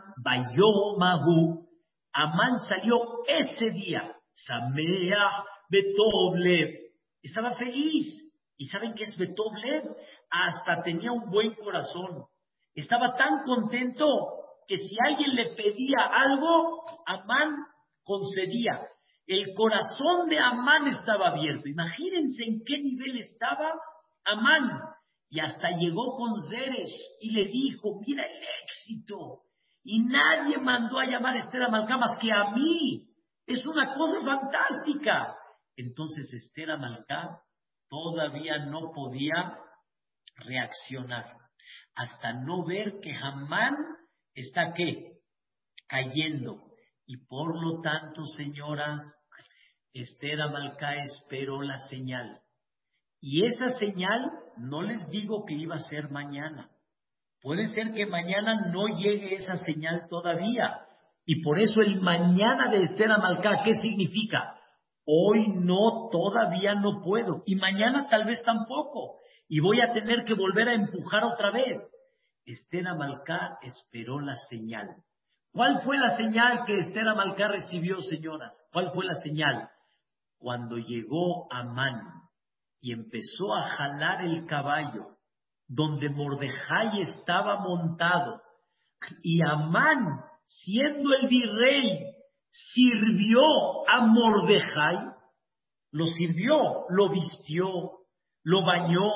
[0.99, 1.69] Mahu.
[2.13, 4.13] Amán salió ese día,
[4.47, 6.69] Sameach Betoblev.
[7.23, 8.27] Estaba feliz.
[8.57, 9.85] ¿Y saben qué es Betoblev?
[10.31, 12.25] Hasta tenía un buen corazón.
[12.75, 14.07] Estaba tan contento
[14.69, 17.57] que si alguien le pedía algo, Amán
[18.05, 18.87] concedía.
[19.27, 21.69] El corazón de Amán estaba abierto.
[21.69, 23.73] Imagínense en qué nivel estaba
[24.25, 24.81] Amán.
[25.29, 29.43] Y hasta llegó con Zeres y le dijo, mira el éxito.
[29.85, 33.10] Y nadie mandó a llamar a Esther Amalcá más que a mí.
[33.51, 35.37] Es una cosa fantástica.
[35.75, 37.41] Entonces Esther Amalcá
[37.89, 39.59] todavía no podía
[40.37, 41.37] reaccionar
[41.97, 43.75] hasta no ver que Amán
[44.35, 45.19] está qué?
[45.89, 46.63] Cayendo.
[47.07, 49.01] Y por lo tanto, señoras,
[49.93, 52.41] Esther Amalcá esperó la señal.
[53.21, 56.71] Y esa señal no les digo que iba a ser mañana.
[57.43, 60.87] Puede ser que mañana no llegue esa señal todavía.
[61.31, 64.59] Y por eso el mañana de Esther Amalcá, ¿qué significa?
[65.07, 67.45] Hoy no, todavía no puedo.
[67.47, 69.21] Y mañana tal vez tampoco.
[69.47, 71.77] Y voy a tener que volver a empujar otra vez.
[72.45, 74.89] Esther Amalcá esperó la señal.
[75.53, 78.67] ¿Cuál fue la señal que Esther Amalcá recibió, señoras?
[78.73, 79.71] ¿Cuál fue la señal?
[80.37, 82.03] Cuando llegó Amán
[82.81, 85.17] y empezó a jalar el caballo
[85.69, 88.43] donde Mordejai estaba montado
[89.23, 92.13] y Amán, siendo el virrey,
[92.51, 93.41] sirvió
[93.89, 95.13] a Mordejai,
[95.93, 97.67] lo sirvió, lo vistió,
[98.45, 99.09] lo bañó,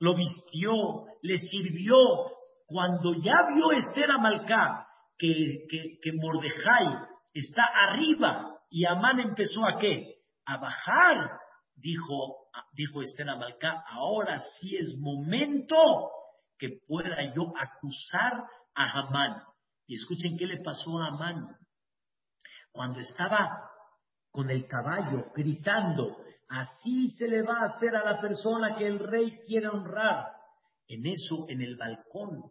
[0.00, 1.96] lo vistió, le sirvió,
[2.66, 9.78] cuando ya vio Esther Amalcá que, que, que Mordejai está arriba y Amán empezó a
[9.78, 10.16] qué?
[10.44, 11.38] A bajar,
[11.74, 15.76] dijo dijo Esther Amalcá, ahora sí es momento
[16.58, 19.42] que pueda yo acusar a Hamán.
[19.88, 21.56] Y escuchen qué le pasó a Amán.
[22.70, 23.70] Cuando estaba
[24.30, 28.98] con el caballo gritando, así se le va a hacer a la persona que el
[28.98, 30.26] rey quiere honrar.
[30.86, 32.42] En eso, en el balcón,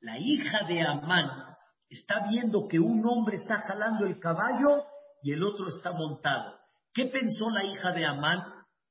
[0.00, 1.56] la hija de Amán
[1.88, 4.84] está viendo que un hombre está jalando el caballo
[5.22, 6.60] y el otro está montado.
[6.92, 8.40] ¿Qué pensó la hija de Amán?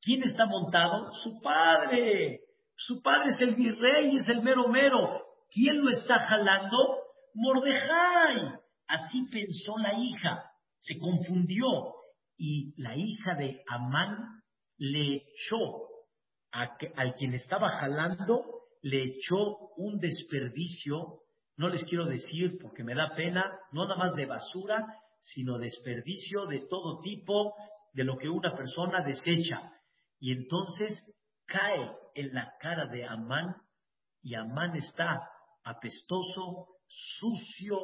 [0.01, 1.09] ¿Quién está montado?
[1.23, 2.41] Su padre.
[2.75, 5.23] Su padre es el virrey, es el mero mero.
[5.49, 7.02] ¿Quién lo está jalando?
[7.33, 8.59] Mordejai.
[8.87, 10.43] Así pensó la hija.
[10.77, 11.95] Se confundió.
[12.37, 14.41] Y la hija de Amán
[14.77, 15.87] le echó
[16.51, 18.43] a al quien estaba jalando,
[18.81, 21.21] le echó un desperdicio.
[21.57, 24.85] No les quiero decir porque me da pena, no nada más de basura,
[25.21, 27.53] sino desperdicio de todo tipo,
[27.93, 29.71] de lo que una persona desecha.
[30.19, 31.03] Y entonces
[31.45, 33.55] cae en la cara de Amán
[34.21, 35.29] y Amán está
[35.63, 36.67] apestoso,
[37.19, 37.77] sucio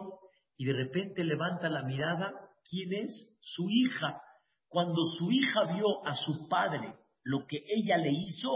[0.57, 2.31] y de repente levanta la mirada.
[2.69, 3.37] ¿Quién es?
[3.41, 4.21] Su hija.
[4.67, 6.93] Cuando su hija vio a su padre
[7.23, 8.49] lo que ella le hizo,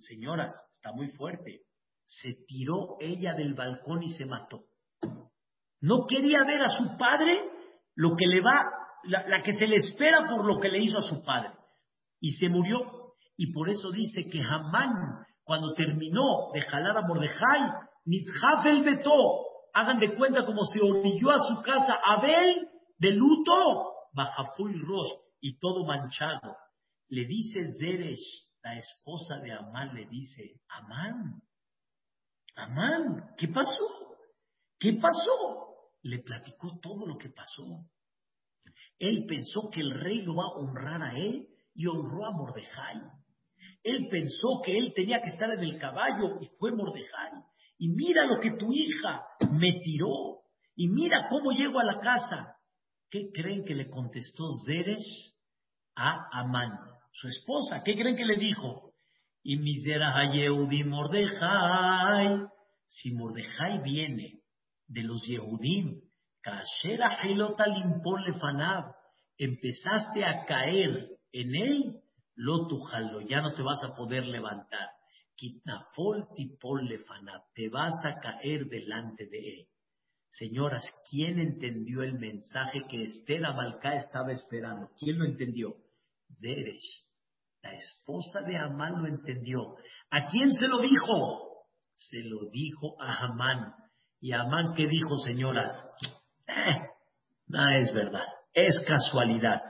[0.00, 1.62] señoras, está muy fuerte,
[2.04, 4.64] se tiró ella del balcón y se mató.
[5.80, 7.40] No quería ver a su padre
[7.94, 8.64] lo que le va,
[9.04, 11.50] la, que se le espera por lo que le hizo a su padre.
[12.20, 17.60] Y se murió y por eso dice que Hamán, cuando terminó de jalar a Mordejai,
[18.06, 22.68] Nitjafel Beto, hagan de cuenta como se orilló a su casa Abel
[22.98, 25.08] de luto, Bajaful Ros,
[25.40, 26.56] y todo manchado.
[27.08, 31.42] Le dice Zeresh, la esposa de Amán, le dice, Amán,
[32.56, 34.16] Amán, ¿qué pasó?
[34.78, 35.90] ¿Qué pasó?
[36.02, 37.84] Le platicó todo lo que pasó.
[38.98, 43.02] Él pensó que el rey lo va a honrar a él y honró a Mordejai.
[43.82, 47.32] Él pensó que él tenía que estar en el caballo y fue Mordejai.
[47.78, 49.22] Y mira lo que tu hija
[49.52, 50.42] me tiró.
[50.76, 52.56] Y mira cómo llego a la casa.
[53.10, 55.34] ¿Qué creen que le contestó Zeresh
[55.96, 56.78] a Amán,
[57.12, 57.82] su esposa?
[57.84, 58.92] ¿Qué creen que le dijo?
[59.42, 62.46] Y misera Yehudim Mordejai.
[62.86, 64.40] Si Mordejai viene
[64.86, 66.00] de los Yehudim,
[69.38, 72.04] empezaste a caer en él
[72.36, 74.88] Lotujalo, ya no te vas a poder levantar.
[77.54, 79.66] Te vas a caer delante de él.
[80.30, 84.90] Señoras, ¿quién entendió el mensaje que Esther Amalcá estaba esperando?
[84.98, 85.76] ¿Quién lo entendió?
[86.40, 87.06] Zeresh,
[87.62, 89.76] la esposa de Amán lo entendió.
[90.10, 91.66] ¿A quién se lo dijo?
[91.94, 93.74] Se lo dijo a Amán.
[94.20, 95.70] ¿Y Amán qué dijo, señoras?
[96.48, 96.78] Eh,
[97.46, 99.62] no es verdad, es casualidad.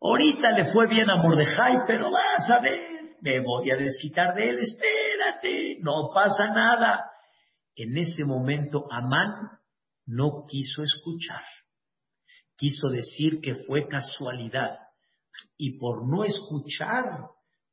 [0.00, 2.80] Ahorita le fue bien a Mordejai, pero vas a ver,
[3.20, 4.58] me voy a desquitar de él,
[5.80, 7.10] no pasa nada.
[7.74, 9.50] En ese momento Amán
[10.06, 11.44] no quiso escuchar,
[12.56, 14.78] quiso decir que fue casualidad.
[15.56, 17.04] Y por no escuchar,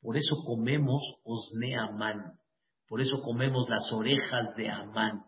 [0.01, 2.39] por eso comemos osne Amán,
[2.87, 5.25] por eso comemos las orejas de Amán,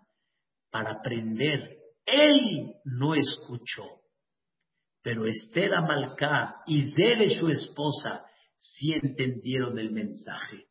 [0.70, 1.78] para aprender.
[2.06, 4.02] Él no escuchó
[5.02, 8.24] pero Esther Amalcá y Zere, su esposa,
[8.56, 10.68] sí entendieron el mensaje.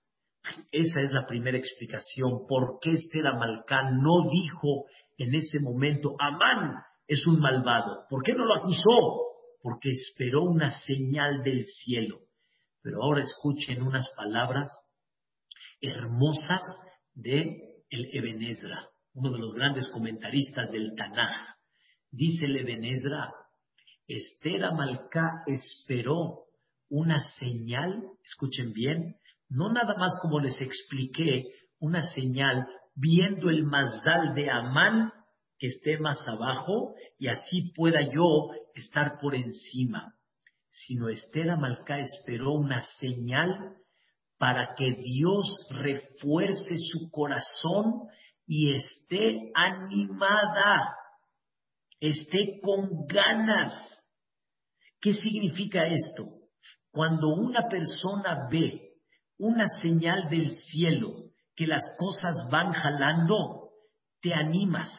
[0.70, 2.46] Esa es la primera explicación.
[2.48, 4.86] ¿Por qué Esther Amalcá no dijo
[5.18, 6.74] en ese momento, Amán
[7.06, 8.04] es un malvado?
[8.08, 9.58] ¿Por qué no lo acusó?
[9.62, 12.20] Porque esperó una señal del cielo.
[12.82, 14.70] Pero ahora escuchen unas palabras
[15.80, 16.62] hermosas
[17.14, 21.56] de el Ebenezra, uno de los grandes comentaristas del Tanaj.
[22.10, 23.32] Dice el Ebenezra,
[24.06, 26.46] Esther Amalcá esperó
[26.88, 29.16] una señal, escuchen bien,
[29.50, 31.44] no nada más como les expliqué,
[31.78, 35.12] una señal viendo el mazal de Amán
[35.58, 40.14] que esté más abajo y así pueda yo estar por encima,
[40.70, 43.76] sino Esther Amalcá esperó una señal
[44.38, 48.08] para que Dios refuerce su corazón
[48.46, 50.94] y esté animada,
[52.00, 54.00] esté con ganas
[55.00, 56.24] ¿Qué significa esto?
[56.90, 58.79] Cuando una persona ve
[59.40, 61.14] una señal del cielo
[61.56, 63.70] que las cosas van jalando,
[64.20, 64.90] te animas.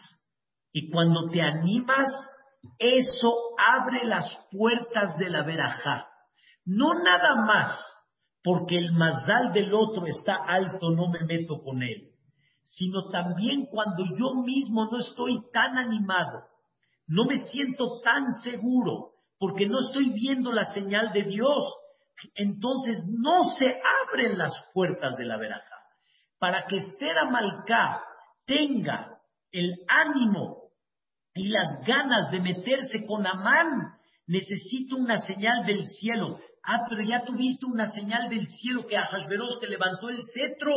[0.74, 2.08] Y cuando te animas,
[2.78, 6.08] eso abre las puertas de la verajá.
[6.66, 7.80] No nada más
[8.44, 12.10] porque el mazal del otro está alto, no me meto con él,
[12.64, 16.44] sino también cuando yo mismo no estoy tan animado,
[17.08, 21.64] no me siento tan seguro, porque no estoy viendo la señal de Dios.
[22.36, 25.76] Entonces no se abren las puertas de la veraja.
[26.40, 28.02] Para que Esther Amalcá
[28.46, 29.20] tenga
[29.52, 30.72] el ánimo
[31.34, 33.94] y las ganas de meterse con Amán,
[34.28, 36.40] necesito una señal del cielo.
[36.64, 40.74] Ah, pero ya tuviste una señal del cielo que Ahasveros te levantó el cetro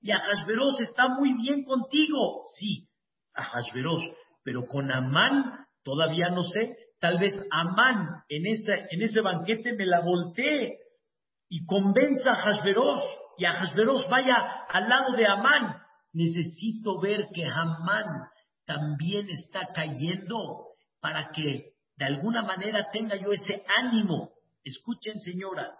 [0.00, 2.42] y Ahasveros está muy bien contigo.
[2.58, 2.88] Sí,
[3.34, 4.02] Ahasveros,
[4.42, 6.76] pero con Amán todavía no sé.
[7.00, 10.78] Tal vez Amán en ese, en ese banquete me la voltee
[11.48, 13.02] y convenza a Ahasveros
[13.38, 14.36] y Ahasveros vaya
[14.68, 15.82] al lado de Amán.
[16.12, 18.04] Necesito ver que Amán
[18.66, 20.68] también está cayendo
[21.00, 24.30] para que de alguna manera tenga yo ese ánimo.
[24.62, 25.70] Escuchen, señoras,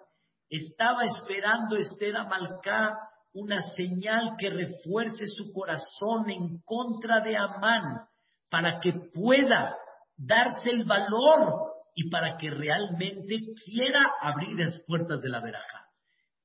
[0.49, 2.97] estaba esperando Esther Amalcá
[3.33, 8.07] una señal que refuerce su corazón en contra de Amán
[8.49, 9.77] para que pueda
[10.21, 15.87] darse el valor y para que realmente quiera abrir las puertas de la veraja.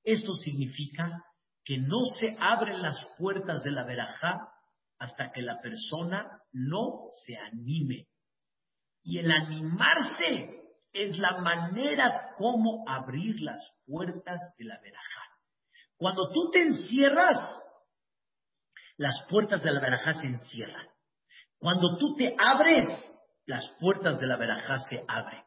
[0.04, 1.24] Esto significa
[1.64, 4.50] que no se abren las puertas de la verajá
[4.98, 8.08] hasta que la persona no se anime.
[9.04, 10.62] Y el animarse
[10.94, 15.22] es la manera como abrir las puertas de la verajá.
[15.98, 17.38] Cuando tú te encierras,
[18.98, 20.88] las puertas de la verajá se encierran.
[21.58, 22.90] Cuando tú te abres,
[23.46, 25.44] las puertas de la verajá se abren.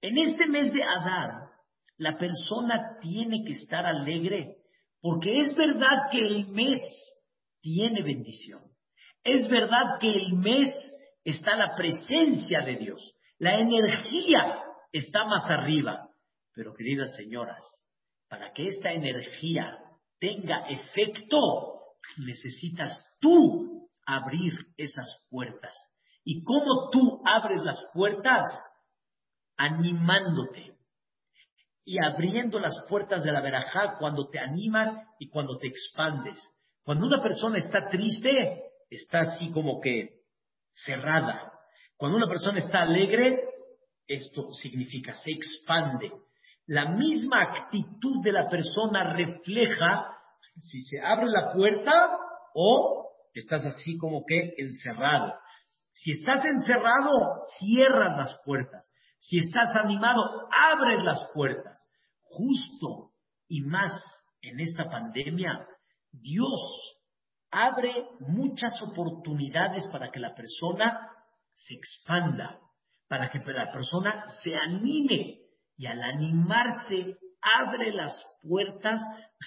[0.00, 1.50] En este mes de Adar,
[1.98, 4.56] la persona tiene que estar alegre
[5.00, 6.80] porque es verdad que el mes
[7.60, 8.62] tiene bendición.
[9.22, 10.74] Es verdad que el mes
[11.24, 13.14] está la presencia de Dios.
[13.38, 14.62] La energía
[14.92, 16.08] está más arriba.
[16.54, 17.62] Pero queridas señoras,
[18.28, 19.78] para que esta energía
[20.18, 21.38] tenga efecto,
[22.18, 25.74] necesitas tú abrir esas puertas.
[26.30, 28.46] ¿Y cómo tú abres las puertas?
[29.56, 30.76] Animándote,
[31.84, 36.38] y abriendo las puertas de la verajá cuando te animas y cuando te expandes.
[36.84, 40.20] Cuando una persona está triste, está así como que
[40.72, 41.52] cerrada.
[41.96, 43.40] Cuando una persona está alegre,
[44.06, 46.12] esto significa se expande.
[46.66, 50.16] La misma actitud de la persona refleja
[50.58, 52.08] si se abre la puerta
[52.54, 55.34] o estás así como que encerrado.
[55.92, 58.92] Si estás encerrado, cierras las puertas.
[59.18, 61.88] Si estás animado, abres las puertas.
[62.22, 63.12] Justo
[63.48, 63.92] y más
[64.40, 65.66] en esta pandemia,
[66.12, 67.00] Dios
[67.50, 71.10] abre muchas oportunidades para que la persona
[71.54, 72.60] se expanda,
[73.08, 75.40] para que la persona se anime
[75.76, 79.02] y al animarse abre las puertas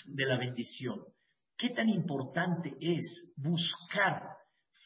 [0.06, 1.02] de la bendición.
[1.58, 4.22] ¿Qué tan importante es buscar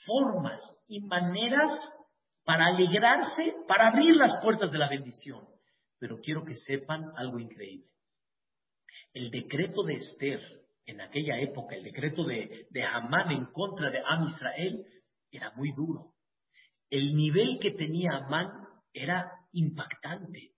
[0.08, 1.70] formas y maneras
[2.44, 5.46] para alegrarse, para abrir las puertas de la bendición.
[6.00, 7.90] Pero quiero que sepan algo increíble.
[9.14, 10.40] El decreto de Esther
[10.86, 14.86] en aquella época, el decreto de, de Hamán en contra de Am Israel,
[15.30, 16.14] era muy duro.
[16.90, 20.54] El nivel que tenía Amán era impactante.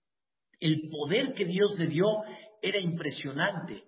[0.60, 2.06] El poder que Dios le dio
[2.62, 3.84] era impresionante.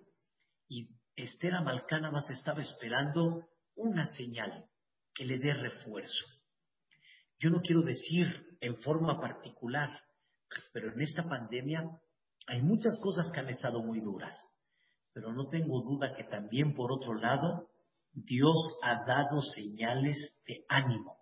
[0.68, 3.46] Y Esther Amalcana más estaba esperando
[3.76, 4.66] una señal
[5.14, 6.26] que le dé refuerzo.
[7.38, 8.26] Yo no quiero decir
[8.60, 9.90] en forma particular,
[10.72, 11.82] pero en esta pandemia
[12.46, 14.34] hay muchas cosas que han estado muy duras,
[15.12, 17.68] pero no tengo duda que también por otro lado
[18.12, 21.16] Dios ha dado señales de ánimo.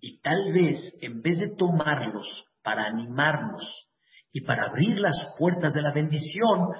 [0.00, 2.26] Y tal vez en vez de tomarlos
[2.62, 3.64] para animarnos
[4.32, 6.70] y para abrir las puertas de la bendición,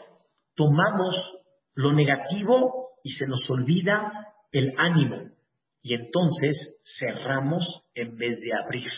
[0.55, 1.17] tomamos
[1.75, 5.33] lo negativo y se nos olvida el ánimo
[5.83, 7.65] y entonces cerramos
[7.95, 8.91] en vez de abrir.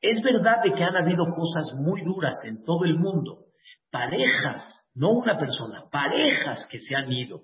[0.00, 3.46] Es verdad de que han habido cosas muy duras en todo el mundo,
[3.90, 4.62] parejas,
[4.94, 7.42] no una persona, parejas que se han ido,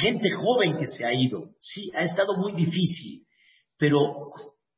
[0.00, 3.26] gente joven que se ha ido, sí, ha estado muy difícil,
[3.78, 4.30] pero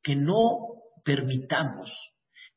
[0.02, 1.92] que no permitamos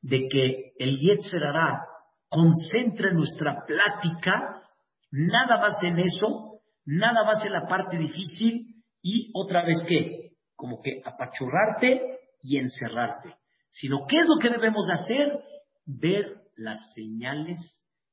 [0.01, 1.82] de que el Yetzerará
[2.30, 4.63] concentre nuestra plática
[5.11, 10.20] nada más en eso, nada más en la parte difícil y otra vez que
[10.62, 13.36] como que apachurrarte y encerrarte,
[13.70, 15.43] sino ¿qué es lo que debemos hacer?
[15.88, 17.57] Ver las señales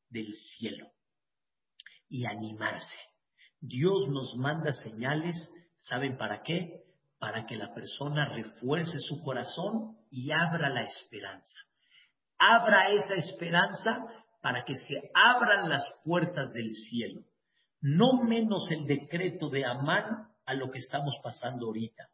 [0.08, 0.88] del cielo
[2.08, 2.94] y animarse.
[3.60, 5.36] Dios nos manda señales,
[5.76, 6.84] ¿saben para qué?
[7.18, 11.58] Para que la persona refuerce su corazón y abra la esperanza.
[12.38, 14.06] Abra esa esperanza
[14.40, 17.20] para que se abran las puertas del cielo.
[17.82, 22.08] No menos el decreto de Amán a lo que estamos pasando ahorita.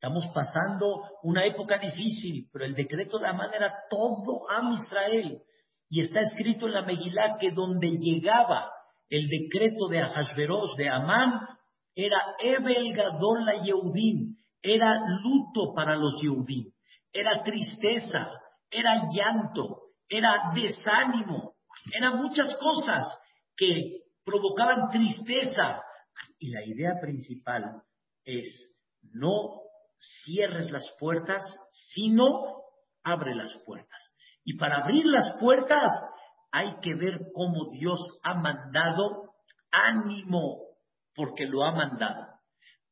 [0.00, 5.42] Estamos pasando una época difícil, pero el decreto de Amán era todo a Israel.
[5.90, 8.70] Y está escrito en la Megilá que donde llegaba
[9.08, 11.40] el decreto de Ahasverosh, de Amán,
[11.96, 16.70] era Ebel Gadol Yehudim, era luto para los Yehudim,
[17.12, 18.28] era tristeza,
[18.70, 21.54] era llanto, era desánimo,
[21.92, 23.02] eran muchas cosas
[23.56, 25.82] que provocaban tristeza.
[26.38, 27.82] Y la idea principal
[28.24, 28.46] es
[29.02, 29.67] no
[29.98, 31.42] cierres las puertas,
[31.72, 32.62] sino
[33.02, 34.14] abre las puertas.
[34.44, 35.90] Y para abrir las puertas
[36.50, 39.34] hay que ver cómo Dios ha mandado
[39.70, 40.58] ánimo,
[41.14, 42.26] porque lo ha mandado.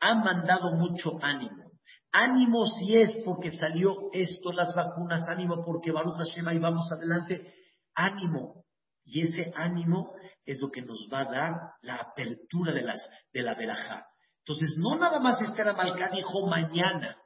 [0.00, 1.70] Ha mandado mucho ánimo.
[2.12, 7.54] Ánimo si es porque salió esto, las vacunas, ánimo porque Baruch Hashem, y vamos adelante.
[7.94, 8.64] Ánimo.
[9.04, 11.52] Y ese ánimo es lo que nos va a dar
[11.82, 12.98] la apertura de, las,
[13.32, 14.06] de la verajá.
[14.46, 17.16] Entonces, no nada más Esther Amalcá dijo mañana,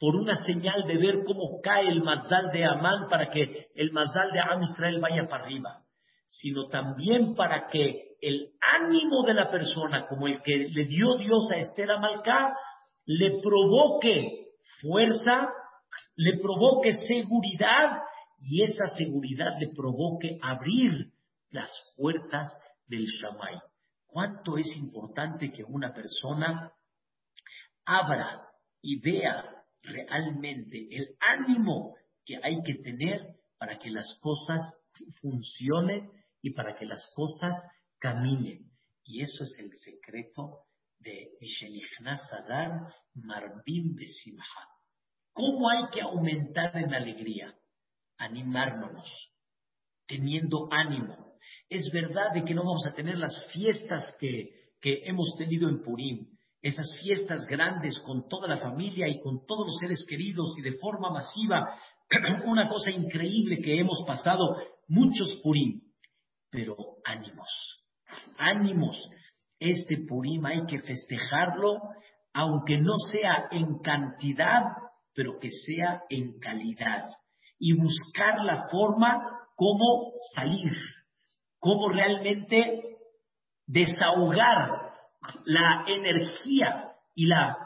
[0.00, 4.32] por una señal de ver cómo cae el mazal de Amán para que el mazal
[4.32, 5.82] de Am Israel vaya para arriba,
[6.24, 11.50] sino también para que el ánimo de la persona, como el que le dio Dios
[11.52, 12.54] a Esther Amalcá,
[13.04, 14.46] le provoque
[14.80, 15.50] fuerza,
[16.16, 17.98] le provoque seguridad
[18.40, 21.12] y esa seguridad le provoque abrir
[21.50, 22.50] las puertas
[22.86, 23.60] del Shamay.
[24.14, 26.72] ¿Cuánto es importante que una persona
[27.84, 28.48] abra
[28.80, 34.60] y vea realmente el ánimo que hay que tener para que las cosas
[35.20, 37.60] funcionen y para que las cosas
[37.98, 38.70] caminen.
[39.02, 40.60] Y eso es el secreto
[41.00, 41.32] de
[42.30, 44.44] Sadar Marbim de Simha.
[45.32, 47.52] ¿Cómo hay que aumentar en alegría?
[48.18, 49.10] Animármonos,
[50.06, 51.33] teniendo ánimo.
[51.68, 55.82] Es verdad de que no vamos a tener las fiestas que, que hemos tenido en
[55.82, 56.26] Purim,
[56.60, 60.78] esas fiestas grandes con toda la familia y con todos los seres queridos y de
[60.78, 61.78] forma masiva,
[62.46, 64.56] una cosa increíble que hemos pasado
[64.88, 65.80] muchos Purim,
[66.50, 67.48] pero ánimos,
[68.38, 68.98] ánimos.
[69.58, 71.80] Este Purim hay que festejarlo,
[72.32, 74.62] aunque no sea en cantidad,
[75.14, 77.08] pero que sea en calidad.
[77.58, 79.22] Y buscar la forma
[79.56, 80.72] cómo salir,
[81.64, 82.98] cómo realmente
[83.66, 84.92] desahogar
[85.46, 87.56] la energía y la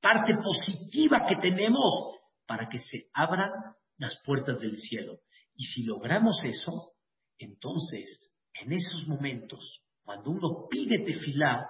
[0.00, 3.50] parte positiva que tenemos para que se abran
[3.98, 5.18] las puertas del cielo.
[5.56, 6.92] Y si logramos eso,
[7.38, 11.66] entonces, en esos momentos, cuando uno pide tefilá,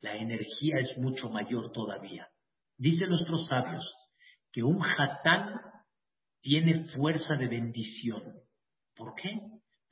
[0.00, 2.26] la energía es mucho mayor todavía.
[2.78, 3.94] Dicen nuestros sabios
[4.50, 5.60] que un hatán
[6.40, 8.22] tiene fuerza de bendición.
[8.96, 9.28] ¿Por qué?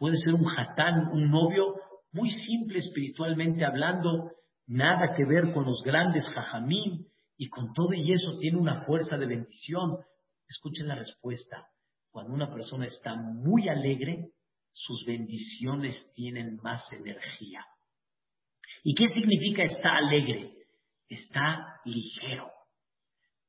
[0.00, 1.74] Puede ser un hatán, un novio
[2.12, 4.30] muy simple espiritualmente hablando,
[4.66, 9.18] nada que ver con los grandes jajamín, y con todo y eso tiene una fuerza
[9.18, 9.98] de bendición.
[10.48, 11.68] Escuchen la respuesta.
[12.10, 14.30] Cuando una persona está muy alegre,
[14.72, 17.62] sus bendiciones tienen más energía.
[18.84, 20.54] ¿Y qué significa está alegre?
[21.10, 22.50] Está ligero.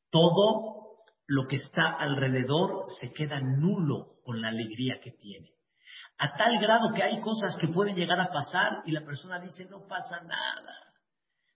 [0.10, 0.98] Todo
[1.28, 5.50] lo que está alrededor se queda nulo con la alegría que tiene.
[6.22, 9.66] A tal grado que hay cosas que pueden llegar a pasar y la persona dice,
[9.72, 10.76] no pasa nada,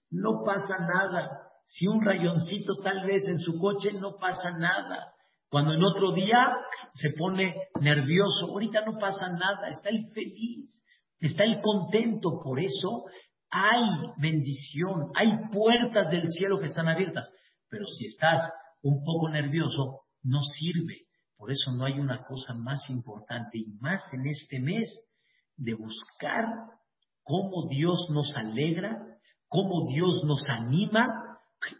[0.09, 1.39] no pasa nada.
[1.65, 5.13] Si un rayoncito tal vez en su coche, no pasa nada.
[5.49, 6.47] Cuando en otro día
[6.93, 10.83] se pone nervioso, ahorita no pasa nada, está el feliz,
[11.19, 12.41] está el contento.
[12.43, 13.05] Por eso
[13.51, 13.83] hay
[14.17, 17.31] bendición, hay puertas del cielo que están abiertas.
[17.69, 18.49] Pero si estás
[18.81, 21.04] un poco nervioso, no sirve.
[21.37, 24.89] Por eso no hay una cosa más importante y más en este mes
[25.57, 26.45] de buscar
[27.23, 28.97] cómo Dios nos alegra,
[29.47, 31.07] cómo Dios nos anima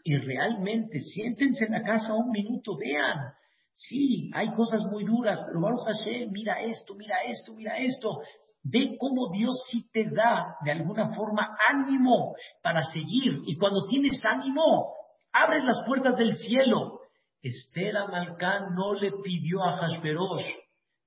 [0.04, 3.32] y realmente siéntense en la casa un minuto, vean.
[3.72, 8.20] Sí, hay cosas muy duras, pero Baruch Hashem, mira esto, mira esto, mira esto.
[8.62, 13.42] Ve cómo Dios sí te da de alguna forma ánimo para seguir.
[13.46, 14.94] Y cuando tienes ánimo,
[15.32, 16.95] abres las puertas del cielo.
[17.42, 20.46] Esther Amalcán no le pidió a Hashverosh,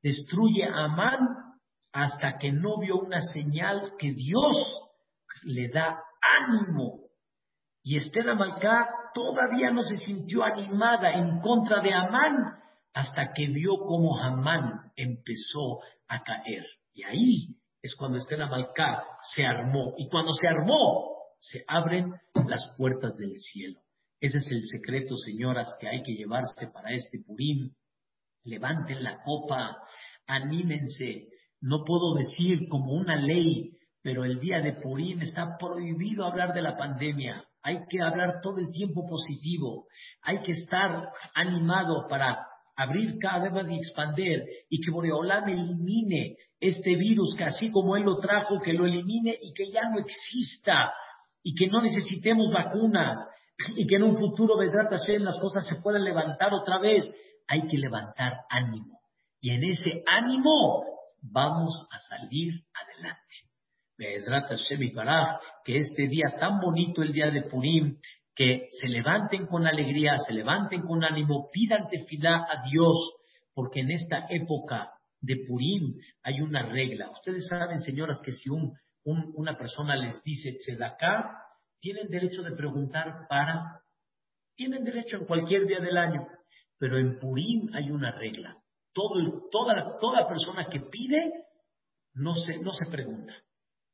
[0.02, 1.20] destruye a Amán
[1.92, 4.58] hasta que no vio una señal que Dios
[5.44, 7.00] le da ánimo.
[7.84, 12.60] Y Esther Amalcá todavía no se sintió animada en contra de Amán
[12.94, 16.66] hasta que vio cómo Amán empezó a caer.
[16.94, 19.04] Y ahí es cuando Esther Amalcá
[19.34, 19.94] se armó.
[19.98, 22.14] Y cuando se armó, se abren
[22.48, 23.80] las puertas del cielo.
[24.22, 27.72] Ese es el secreto, señoras, que hay que llevarse para este Purim.
[28.44, 29.78] Levanten la copa,
[30.28, 31.28] anímense.
[31.62, 36.62] No puedo decir como una ley, pero el día de Purim está prohibido hablar de
[36.62, 37.46] la pandemia.
[37.62, 39.88] Hay que hablar todo el tiempo positivo.
[40.22, 42.46] Hay que estar animado para
[42.76, 47.96] abrir cada vez más y expander y que Boreolam elimine este virus, que así como
[47.96, 50.92] Él lo trajo, que lo elimine y que ya no exista
[51.44, 53.18] y que no necesitemos vacunas
[53.76, 57.10] y que en un futuro, Vedrat Hashem, las cosas se puedan levantar otra vez.
[57.48, 59.00] Hay que levantar ánimo.
[59.42, 60.86] Y en ese ánimo
[61.22, 63.36] vamos a salir adelante.
[63.98, 64.94] Vedrat Hashem y
[65.66, 67.98] que este día tan bonito, el día de Purim,
[68.34, 72.98] que se levanten con alegría, se levanten con ánimo, pidan tefilá a Dios,
[73.54, 77.10] porque en esta época de Purim hay una regla.
[77.12, 81.49] Ustedes saben, señoras, que si un, una persona les dice tzedaká,
[81.80, 83.82] tienen derecho de preguntar para,
[84.56, 86.28] tienen derecho en cualquier día del año,
[86.78, 88.58] pero en Purim hay una regla.
[88.94, 91.46] Toda, persona que pide
[92.16, 93.34] no se, pregunta.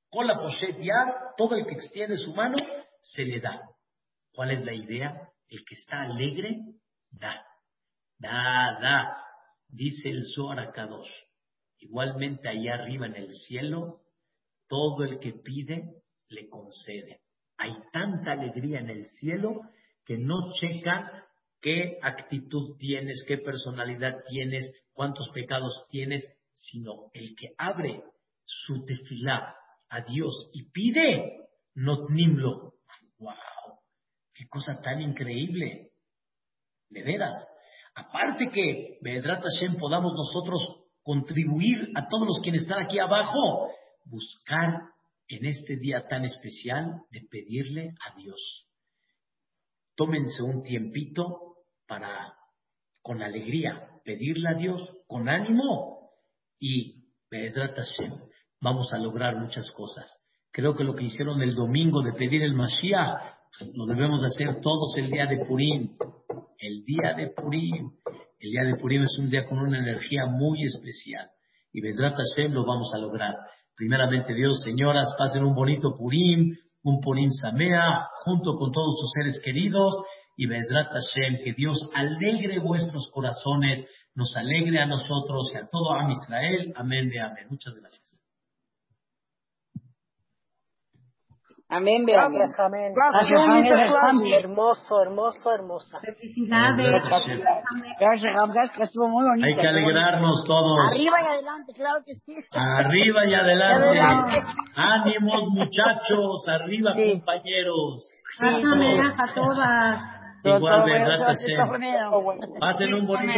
[0.09, 2.55] Con la poshet ya, todo el que extiende su mano,
[3.01, 3.61] se le da.
[4.33, 5.29] ¿Cuál es la idea?
[5.47, 6.59] El que está alegre,
[7.11, 7.45] da.
[8.17, 9.17] Da, da.
[9.67, 11.11] Dice el Zohar Kadosh.
[11.79, 14.01] Igualmente allá arriba en el cielo,
[14.67, 17.24] todo el que pide, le concede.
[17.57, 19.61] Hay tanta alegría en el cielo
[20.05, 21.25] que no checa
[21.61, 28.03] qué actitud tienes, qué personalidad tienes, cuántos pecados tienes, sino el que abre
[28.43, 29.55] su tefilá
[29.89, 32.73] a Dios y pide, notnimlo.
[33.17, 33.33] ¡Wow!
[34.33, 35.91] ¡Qué cosa tan increíble!
[36.89, 37.35] De veras.
[37.95, 43.69] Aparte que, Bedrat Hashem, podamos nosotros contribuir a todos los quienes están aquí abajo,
[44.05, 44.81] buscar
[45.27, 48.67] en este día tan especial de pedirle a Dios.
[49.95, 51.57] Tómense un tiempito
[51.87, 52.33] para,
[53.01, 56.11] con alegría, pedirle a Dios, con ánimo
[56.59, 58.13] y, Bedrat Hashem,
[58.61, 60.09] vamos a lograr muchas cosas.
[60.51, 63.35] Creo que lo que hicieron el domingo de pedir el Mashiach,
[63.73, 65.97] lo debemos hacer todos el día de Purim.
[66.57, 67.91] El día de Purim.
[68.39, 71.29] El día de Purim es un día con una energía muy especial.
[71.71, 73.35] Y Bezrat Hashem lo vamos a lograr.
[73.75, 79.39] Primeramente, Dios, señoras, pasen un bonito Purim, un Purim Samea, junto con todos sus seres
[79.43, 79.93] queridos.
[80.37, 85.93] Y Bezrat Hashem, que Dios alegre vuestros corazones, nos alegre a nosotros y a todo
[85.93, 86.73] Am Israel.
[86.75, 87.47] Amén de amén.
[87.49, 88.14] Muchas gracias.
[91.75, 92.93] Amén, Gracias, amén.
[92.95, 94.33] Gracias, amén.
[94.33, 95.99] Hermoso, hermoso, hermosa.
[95.99, 97.03] Felicidades.
[97.99, 99.47] Gracias, gracias, estuvo muy bonito.
[99.47, 100.93] Hay que alegrarnos todos.
[100.93, 102.35] Arriba y adelante, claro que sí.
[102.51, 104.43] Arriba y adelante.
[104.75, 106.47] Ánimos, muchachos.
[106.47, 108.03] Arriba, compañeros.
[108.39, 110.15] Gracias a todas.
[110.45, 111.27] Igual, verdad,
[112.59, 113.33] Pasen un bonito.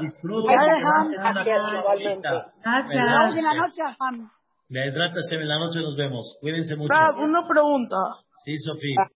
[0.00, 0.56] Disfruten.
[1.24, 1.54] Gracias.
[2.62, 3.36] Gracias.
[3.36, 3.82] En la noche,
[5.42, 6.36] en la noche nos vemos.
[6.40, 6.94] Cuídense mucho.
[7.18, 7.96] una pregunta.
[8.44, 9.10] Sí, Sofía.